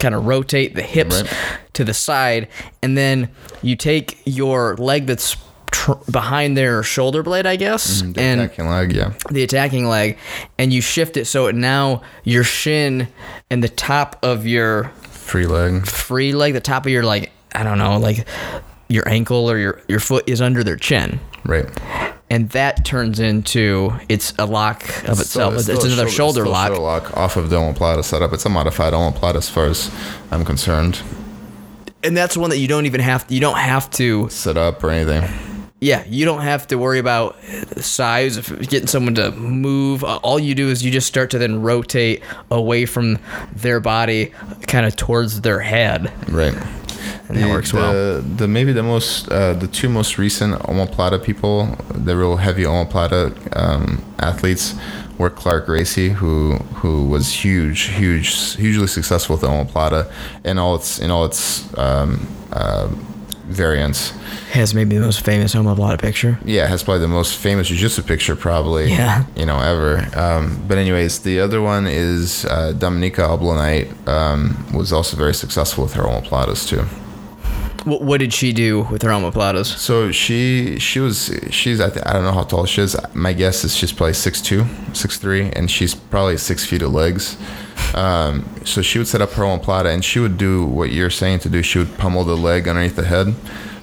kind 0.00 0.14
of 0.16 0.26
rotate 0.26 0.74
the 0.74 0.82
hips 0.82 1.22
Right. 1.22 1.32
to 1.74 1.84
the 1.84 1.94
side, 1.94 2.48
and 2.82 2.98
then 2.98 3.28
you 3.62 3.76
take 3.76 4.18
your 4.24 4.76
leg 4.76 5.06
that's 5.06 5.36
tr- 5.74 5.92
behind 6.10 6.56
their 6.56 6.82
shoulder 6.82 7.22
blade, 7.22 7.46
I 7.46 7.56
guess, 7.56 8.02
mm, 8.02 8.14
The 8.14 8.20
and 8.20 8.40
attacking 8.40 8.68
leg, 8.68 8.92
yeah. 8.92 9.12
the 9.30 9.42
attacking 9.42 9.86
leg, 9.86 10.16
and 10.58 10.72
you 10.72 10.80
shift 10.80 11.16
it 11.16 11.26
so 11.26 11.46
it 11.46 11.54
now 11.54 12.02
your 12.22 12.44
shin 12.44 13.08
and 13.50 13.62
the 13.62 13.68
top 13.68 14.18
of 14.22 14.46
your 14.46 14.84
Free 15.10 15.46
leg. 15.46 15.86
free 15.86 16.32
leg, 16.32 16.52
the 16.54 16.60
top 16.60 16.86
of 16.86 16.92
your 16.92 17.02
like 17.02 17.30
I 17.54 17.62
don't 17.64 17.78
know, 17.78 17.98
like 17.98 18.26
your 18.88 19.08
ankle 19.08 19.50
or 19.50 19.58
your 19.58 19.82
your 19.88 20.00
foot 20.00 20.28
is 20.28 20.40
under 20.40 20.62
their 20.62 20.76
chin, 20.76 21.18
Right. 21.44 21.66
and 22.30 22.50
that 22.50 22.84
turns 22.84 23.18
into 23.20 23.92
it's 24.08 24.32
a 24.38 24.46
lock 24.46 24.82
of 25.08 25.18
itself. 25.20 25.54
It's, 25.54 25.64
still 25.64 25.82
a 25.82 25.86
another 25.86 26.08
shoulder, 26.08 26.42
still 26.42 26.52
lock. 26.52 26.66
shoulder 26.68 26.82
lock 26.82 27.16
off 27.16 27.36
of 27.36 27.50
the 27.50 27.56
omoplata 27.56 28.04
setup. 28.04 28.32
It's 28.32 28.44
a 28.44 28.48
modified 28.50 28.92
omoplata 28.92 29.36
as 29.36 29.48
far 29.48 29.66
as 29.66 29.90
I'm 30.30 30.44
concerned. 30.44 31.00
and 32.02 32.14
that's 32.16 32.36
one 32.36 32.50
that 32.50 32.58
you 32.58 32.68
don't 32.68 32.84
even 32.86 33.00
have. 33.00 33.24
You 33.28 33.40
don't 33.40 33.56
have 33.56 33.88
to. 33.92 34.28
Set 34.28 34.56
up 34.58 34.84
or 34.84 34.90
anything. 34.90 35.24
Yeah, 35.84 36.02
you 36.08 36.24
don't 36.24 36.40
have 36.40 36.66
to 36.68 36.76
worry 36.78 36.98
about 36.98 37.36
the 37.68 37.82
size 37.82 38.38
of 38.38 38.46
getting 38.70 38.86
someone 38.88 39.14
to 39.16 39.32
move. 39.32 40.02
All 40.02 40.38
you 40.38 40.54
do 40.54 40.70
is 40.70 40.82
you 40.82 40.90
just 40.90 41.06
start 41.06 41.30
to 41.32 41.38
then 41.38 41.60
rotate 41.60 42.22
away 42.50 42.86
from 42.86 43.18
their 43.54 43.80
body, 43.80 44.32
kind 44.66 44.86
of 44.86 44.96
towards 44.96 45.42
their 45.42 45.60
head, 45.60 46.10
Right. 46.30 46.54
and 47.28 47.36
that 47.36 47.50
works 47.50 47.74
well. 47.74 47.92
the, 47.92 48.22
The 48.22 48.48
maybe 48.48 48.72
the 48.72 48.82
most 48.82 49.28
uh, 49.30 49.52
the 49.52 49.66
two 49.66 49.90
most 49.90 50.16
recent 50.16 50.54
omoplata 50.62 51.22
people, 51.22 51.76
the 51.92 52.16
real 52.16 52.36
heavy 52.36 52.62
omoplata 52.64 53.32
um, 53.54 54.02
athletes, 54.20 54.74
were 55.18 55.28
Clark 55.28 55.66
Gracie, 55.66 56.08
who 56.08 56.54
who 56.80 57.06
was 57.08 57.30
huge, 57.44 57.80
huge, 58.00 58.56
hugely 58.56 58.86
successful 58.86 59.34
with 59.36 59.42
the 59.42 59.48
omoplata 59.48 60.10
in 60.46 60.58
all 60.58 60.76
its 60.76 60.98
in 60.98 61.10
all 61.10 61.26
its 61.26 61.62
um, 61.76 62.26
uh, 62.52 62.88
variants. 63.46 64.10
Has 64.52 64.74
maybe 64.74 64.96
the 64.96 65.02
most 65.04 65.24
famous 65.24 65.54
omoplata 65.54 65.98
picture. 66.00 66.38
Yeah, 66.44 66.66
has 66.66 66.82
probably 66.82 67.00
the 67.00 67.08
most 67.08 67.36
famous 67.36 67.68
jiu-jitsu 67.68 68.02
picture 68.02 68.36
probably 68.36 68.90
Yeah. 68.90 69.24
you 69.36 69.46
know 69.46 69.58
ever. 69.60 70.06
Um, 70.16 70.62
but 70.68 70.78
anyways, 70.78 71.20
the 71.20 71.40
other 71.40 71.60
one 71.60 71.86
is 71.86 72.44
uh, 72.46 72.72
Dominyka 72.76 73.24
Obelenyte 73.38 74.08
um, 74.08 74.66
was 74.72 74.92
also 74.92 75.16
very 75.16 75.34
successful 75.34 75.84
with 75.84 75.94
her 75.94 76.02
omoplatas 76.04 76.66
too. 76.68 76.84
What, 77.84 78.00
what 78.00 78.20
did 78.20 78.32
she 78.32 78.52
do 78.52 78.82
with 78.90 79.02
her 79.02 79.10
omoplatas? 79.10 79.66
So 79.76 80.10
she 80.10 80.78
she 80.78 81.00
was 81.00 81.30
she's 81.50 81.80
I, 81.80 81.90
th- 81.90 82.04
I 82.06 82.14
don't 82.14 82.24
know 82.24 82.32
how 82.32 82.44
tall 82.44 82.64
she 82.64 82.80
is. 82.80 82.96
My 83.14 83.32
guess 83.34 83.62
is 83.64 83.76
she's 83.76 83.92
probably 83.92 84.14
6'2", 84.14 84.64
6'3", 84.92 85.52
and 85.54 85.70
she's 85.70 85.94
probably 85.94 86.38
six 86.38 86.64
feet 86.64 86.80
of 86.82 86.92
legs. 86.92 87.36
Um, 87.94 88.48
so 88.64 88.80
she 88.80 88.98
would 88.98 89.06
set 89.06 89.20
up 89.20 89.32
her 89.32 89.42
omoplata 89.42 89.92
and 89.92 90.04
she 90.04 90.18
would 90.18 90.38
do 90.38 90.64
what 90.64 90.90
you're 90.92 91.10
saying 91.10 91.40
to 91.40 91.48
do. 91.50 91.62
She 91.62 91.78
would 91.78 91.98
pummel 91.98 92.24
the 92.24 92.36
leg 92.36 92.66
underneath 92.66 92.96
the 92.96 93.04
head, 93.04 93.34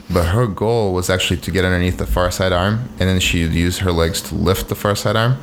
but 0.10 0.26
her 0.30 0.48
goal 0.48 0.94
was 0.94 1.10
actually 1.10 1.38
to 1.42 1.52
get 1.52 1.64
underneath 1.64 1.98
the 1.98 2.08
far 2.08 2.32
side 2.32 2.52
arm, 2.52 2.90
and 3.00 3.08
then 3.08 3.20
she 3.20 3.44
would 3.44 3.54
use 3.54 3.80
her 3.80 3.92
legs 3.92 4.22
to 4.24 4.36
lift 4.36 4.68
the 4.68 4.76
far 4.76 4.96
side 4.96 5.16
arm, 5.16 5.38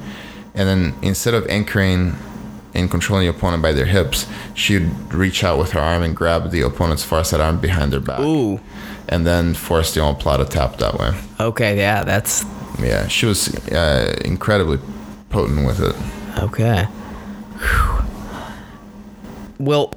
and 0.54 0.68
then 0.68 0.94
instead 1.02 1.34
of 1.34 1.46
anchoring 1.48 2.16
and 2.78 2.90
controlling 2.90 3.26
the 3.26 3.30
opponent 3.36 3.62
by 3.62 3.72
their 3.72 3.86
hips, 3.86 4.26
she'd 4.54 4.90
reach 5.12 5.42
out 5.44 5.58
with 5.58 5.72
her 5.72 5.80
arm 5.80 6.02
and 6.02 6.14
grab 6.16 6.50
the 6.50 6.60
opponent's 6.62 7.04
far 7.04 7.24
side 7.24 7.40
arm 7.40 7.58
behind 7.60 7.92
their 7.92 8.00
back 8.00 8.20
Ooh. 8.20 8.60
and 9.08 9.26
then 9.26 9.54
force 9.54 9.94
the 9.94 10.00
omoplata 10.00 10.48
tap 10.48 10.76
that 10.78 10.98
way. 10.98 11.12
Okay, 11.40 11.76
yeah, 11.76 12.04
that's 12.04 12.44
Yeah, 12.80 13.08
she 13.08 13.26
was 13.26 13.54
uh, 13.72 14.16
incredibly 14.24 14.78
potent 15.30 15.66
with 15.66 15.80
it. 15.80 15.96
okay. 16.42 16.84
Whew. 17.58 18.04
Well, 19.58 19.92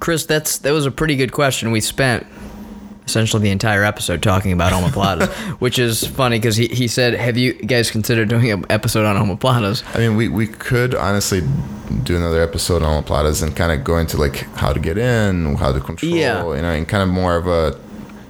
Chris, 0.00 0.26
that's 0.26 0.58
that 0.58 0.72
was 0.72 0.86
a 0.86 0.90
pretty 0.90 1.16
good 1.16 1.32
question. 1.32 1.70
We 1.72 1.80
spent 1.80 2.26
essentially 3.10 3.42
the 3.42 3.50
entire 3.50 3.84
episode 3.84 4.22
talking 4.22 4.52
about 4.52 4.72
omoplatas, 4.72 5.28
which 5.60 5.78
is 5.78 6.06
funny 6.06 6.38
because 6.38 6.56
he, 6.56 6.68
he 6.68 6.86
said, 6.88 7.14
"Have 7.14 7.36
you 7.36 7.52
guys 7.54 7.90
considered 7.90 8.28
doing 8.28 8.50
an 8.50 8.64
episode 8.70 9.04
on 9.04 9.16
omoplatas?" 9.16 9.82
I 9.94 9.98
mean, 9.98 10.16
we, 10.16 10.28
we 10.28 10.46
could 10.46 10.94
honestly 10.94 11.42
do 12.04 12.16
another 12.16 12.40
episode 12.40 12.82
on 12.82 13.02
omoplatas 13.02 13.42
and 13.42 13.54
kind 13.56 13.72
of 13.72 13.84
go 13.84 13.98
into 13.98 14.16
like 14.16 14.36
how 14.56 14.72
to 14.72 14.78
get 14.80 14.96
in, 14.96 15.56
how 15.56 15.72
to 15.72 15.80
control, 15.80 16.12
Yeah. 16.14 16.38
you 16.54 16.62
know, 16.62 16.70
and 16.70 16.86
kind 16.88 17.02
of 17.02 17.08
more 17.08 17.36
of 17.36 17.46
a 17.48 17.78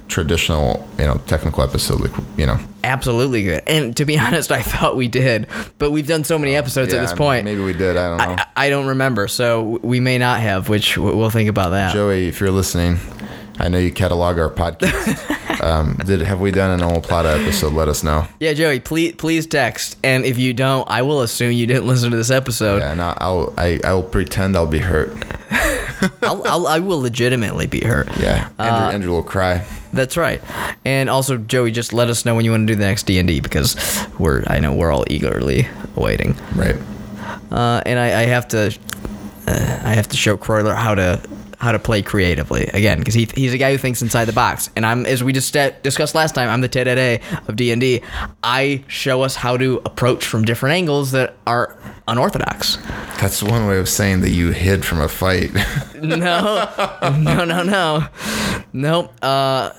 traditional, 0.07 0.85
you 0.99 1.05
know, 1.05 1.21
technical 1.27 1.63
episode, 1.63 2.01
like 2.01 2.11
you 2.37 2.45
know. 2.45 2.57
Absolutely 2.83 3.43
good. 3.43 3.61
And 3.67 3.95
to 3.97 4.05
be 4.05 4.17
honest, 4.27 4.51
I 4.51 4.61
thought 4.61 4.95
we 4.97 5.07
did, 5.07 5.47
but 5.77 5.91
we've 5.91 6.07
done 6.07 6.23
so 6.23 6.37
many 6.39 6.55
episodes 6.55 6.93
at 6.93 7.01
this 7.01 7.13
point. 7.13 7.45
maybe 7.45 7.61
we 7.61 7.73
did. 7.73 7.95
I 7.97 8.09
don't 8.09 8.17
know. 8.17 8.43
I, 8.43 8.65
I 8.65 8.69
don't 8.69 8.87
remember, 8.87 9.27
so 9.27 9.79
we 9.83 9.99
may 9.99 10.17
not 10.17 10.39
have. 10.41 10.67
Which 10.69 10.97
we'll 10.97 11.29
think 11.29 11.49
about 11.49 11.69
that. 11.69 11.93
Joey, 11.93 12.27
if 12.27 12.39
you're 12.41 12.51
listening, 12.51 12.97
I 13.61 13.67
know 13.67 13.77
you 13.77 13.91
catalog 13.91 14.39
our 14.39 14.49
podcast. 14.49 15.61
um, 15.63 15.95
did 16.03 16.21
have 16.21 16.39
we 16.41 16.49
done 16.49 16.79
an 16.81 16.89
omoplata 16.89 17.39
episode? 17.39 17.73
Let 17.73 17.89
us 17.89 18.03
know. 18.03 18.27
Yeah, 18.39 18.53
Joey, 18.53 18.79
please 18.79 19.13
please 19.13 19.45
text. 19.45 19.97
And 20.03 20.25
if 20.25 20.39
you 20.39 20.51
don't, 20.55 20.89
I 20.89 21.03
will 21.03 21.21
assume 21.21 21.51
you 21.51 21.67
didn't 21.67 21.85
listen 21.87 22.09
to 22.09 22.17
this 22.17 22.31
episode. 22.31 22.79
Yeah, 22.79 22.91
and 22.91 23.01
I'll, 23.01 23.17
I'll 23.19 23.53
I, 23.57 23.79
I 23.83 23.93
will 23.93 24.01
pretend 24.01 24.55
I'll 24.55 24.65
be 24.65 24.79
hurt. 24.79 25.11
I'll, 26.23 26.41
I'll, 26.47 26.67
I 26.67 26.79
will 26.79 27.01
legitimately 27.01 27.67
be 27.67 27.81
hurt. 27.81 28.07
Yeah, 28.17 28.49
Andrew, 28.57 28.93
Andrew 28.93 29.11
will 29.11 29.23
cry. 29.23 29.63
That's 29.93 30.17
right. 30.17 30.41
And 30.83 31.07
also, 31.07 31.37
Joey, 31.37 31.69
just 31.69 31.93
let 31.93 32.09
us 32.09 32.25
know 32.25 32.33
when 32.33 32.45
you 32.45 32.51
want 32.51 32.67
to 32.67 32.73
do 32.73 32.79
the 32.79 32.85
next 32.85 33.03
D 33.03 33.19
and 33.19 33.27
D 33.27 33.41
because 33.41 33.75
we're 34.17 34.43
I 34.47 34.59
know 34.59 34.73
we're 34.73 34.91
all 34.91 35.05
eagerly 35.07 35.67
awaiting. 35.95 36.35
Right. 36.55 36.77
Uh, 37.51 37.83
and 37.85 37.99
I, 37.99 38.21
I 38.21 38.25
have 38.25 38.47
to 38.47 38.75
uh, 39.45 39.81
I 39.83 39.93
have 39.93 40.07
to 40.07 40.17
show 40.17 40.35
Croyler 40.35 40.73
how 40.73 40.95
to 40.95 41.21
how 41.61 41.71
to 41.71 41.77
play 41.77 42.01
creatively. 42.01 42.63
Again 42.73 42.97
because 42.97 43.13
he, 43.13 43.29
he's 43.35 43.53
a 43.53 43.57
guy 43.59 43.71
who 43.71 43.77
thinks 43.77 44.01
inside 44.01 44.25
the 44.25 44.33
box. 44.33 44.71
And 44.75 44.83
I'm 44.83 45.05
as 45.05 45.23
we 45.23 45.31
just 45.31 45.53
st- 45.53 45.83
discussed 45.83 46.15
last 46.15 46.33
time 46.33 46.49
I'm 46.49 46.61
the 46.61 46.67
Ted 46.67 47.21
of 47.47 47.55
D 47.55 47.71
and 47.71 47.79
D. 47.79 48.01
I 48.41 48.83
show 48.87 49.21
us 49.21 49.35
how 49.35 49.57
to 49.57 49.79
approach 49.85 50.25
from 50.25 50.43
different 50.43 50.73
angles 50.73 51.11
that 51.11 51.35
are 51.45 51.77
unorthodox. 52.07 52.77
That's 53.21 53.43
one 53.43 53.67
way 53.67 53.77
of 53.77 53.87
saying 53.87 54.21
that 54.21 54.31
you 54.31 54.49
hid 54.51 54.83
from 54.83 54.99
a 55.01 55.07
fight. 55.07 55.51
no. 56.01 56.67
No 57.19 57.45
no 57.45 57.61
no. 57.61 58.07
Nope. 58.73 59.13
Uh 59.21 59.69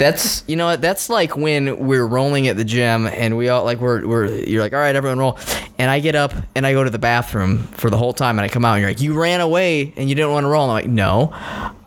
that's 0.00 0.42
you 0.46 0.56
know 0.56 0.64
what 0.64 0.80
that's 0.80 1.10
like 1.10 1.36
when 1.36 1.78
we're 1.86 2.06
rolling 2.06 2.48
at 2.48 2.56
the 2.56 2.64
gym 2.64 3.06
and 3.06 3.36
we 3.36 3.50
all 3.50 3.64
like 3.64 3.78
we're 3.80 4.06
we're 4.06 4.26
you're 4.26 4.62
like 4.62 4.72
all 4.72 4.80
right 4.80 4.96
everyone 4.96 5.18
roll. 5.18 5.38
And 5.78 5.90
I 5.90 6.00
get 6.00 6.14
up 6.14 6.32
and 6.54 6.66
I 6.66 6.72
go 6.72 6.82
to 6.82 6.90
the 6.90 6.98
bathroom 6.98 7.58
for 7.58 7.90
the 7.90 7.96
whole 7.96 8.12
time 8.12 8.38
and 8.38 8.44
I 8.44 8.48
come 8.48 8.64
out 8.64 8.74
and 8.74 8.80
you're 8.80 8.90
like 8.90 9.00
you 9.02 9.20
ran 9.20 9.42
away 9.42 9.92
and 9.96 10.08
you 10.08 10.14
didn't 10.14 10.32
want 10.32 10.44
to 10.44 10.48
roll. 10.48 10.64
And 10.64 10.72
I'm 10.72 10.74
like 10.74 10.88
no. 10.88 11.32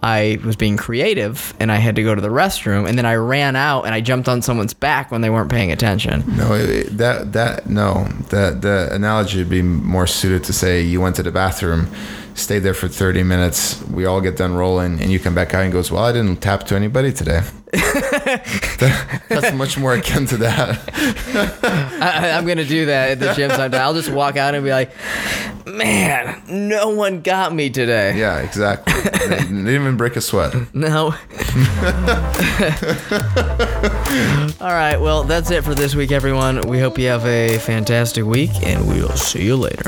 I 0.04 0.38
was 0.44 0.58
being 0.58 0.76
creative 0.76 1.54
and 1.62 1.72
I 1.72 1.78
had 1.78 1.96
to 1.96 2.04
go 2.04 2.14
to 2.14 2.22
the 2.22 2.28
restroom 2.28 2.88
and 2.88 2.98
then 2.98 3.06
I 3.06 3.16
ran 3.16 3.56
out 3.56 3.84
and 3.86 3.96
I 3.96 4.02
jumped 4.02 4.28
on 4.28 4.42
someone's 4.42 4.74
back 4.74 5.12
when 5.12 5.22
they 5.22 5.30
weren't 5.30 5.50
paying 5.50 5.72
attention. 5.72 6.24
No, 6.36 6.58
that 6.58 7.32
that 7.34 7.68
no, 7.68 8.04
that 8.30 8.62
the 8.62 8.90
analogy 8.92 9.40
would 9.40 9.50
be 9.50 9.62
more 9.62 10.06
suited 10.06 10.44
to 10.44 10.54
say 10.54 10.82
you 10.82 11.02
went 11.02 11.16
to 11.16 11.24
the 11.24 11.32
bathroom, 11.32 11.88
stayed 12.36 12.60
there 12.60 12.74
for 12.74 12.88
30 12.88 13.24
minutes, 13.24 13.82
we 13.92 14.06
all 14.06 14.22
get 14.22 14.38
done 14.38 14.54
rolling, 14.56 15.00
and 15.02 15.12
you 15.12 15.20
come 15.20 15.36
back 15.36 15.54
out 15.54 15.64
and 15.64 15.72
goes, 15.74 15.92
"Well, 15.92 16.04
I 16.04 16.12
didn't 16.12 16.38
tap 16.38 16.64
to 16.68 16.76
anybody 16.76 17.12
today." 17.14 17.42
That's 17.74 19.52
much 19.54 19.78
more 19.80 19.94
akin 19.96 20.26
to 20.28 20.38
that. 20.38 20.80
I, 22.02 22.32
I'm 22.32 22.46
gonna 22.46 22.66
do 22.66 22.86
that 22.86 23.12
at 23.12 23.20
the 23.20 23.34
gym 23.34 23.50
sometime 23.50 23.82
I'll 23.82 23.96
just 23.96 24.12
walk 24.12 24.38
out 24.38 24.54
and 24.54 24.64
be 24.64 24.70
like 24.70 24.92
man 25.66 26.42
no 26.48 26.90
one 26.90 27.22
got 27.22 27.52
me 27.54 27.70
today 27.72 28.16
Yeah, 28.18 28.40
exactly. 28.42 28.94
They 29.28 29.38
didn't 29.38 29.68
even 29.68 29.98
break 29.98 30.16
a 30.16 30.22
sweat. 30.22 30.54
No. 30.76 31.06
All 34.62 34.74
right. 34.74 34.98
Well, 34.98 35.24
that's 35.24 35.50
it 35.50 35.64
for 35.64 35.74
this 35.74 35.96
week, 35.96 36.12
everyone. 36.12 36.62
We 36.68 36.80
hope 36.80 36.98
you 36.98 37.08
have 37.08 37.26
a 37.26 37.58
fantastic 37.60 38.26
week, 38.26 38.52
and 38.64 38.88
we'll 38.88 39.10
see 39.10 39.46
you 39.46 39.56
later. 39.56 39.84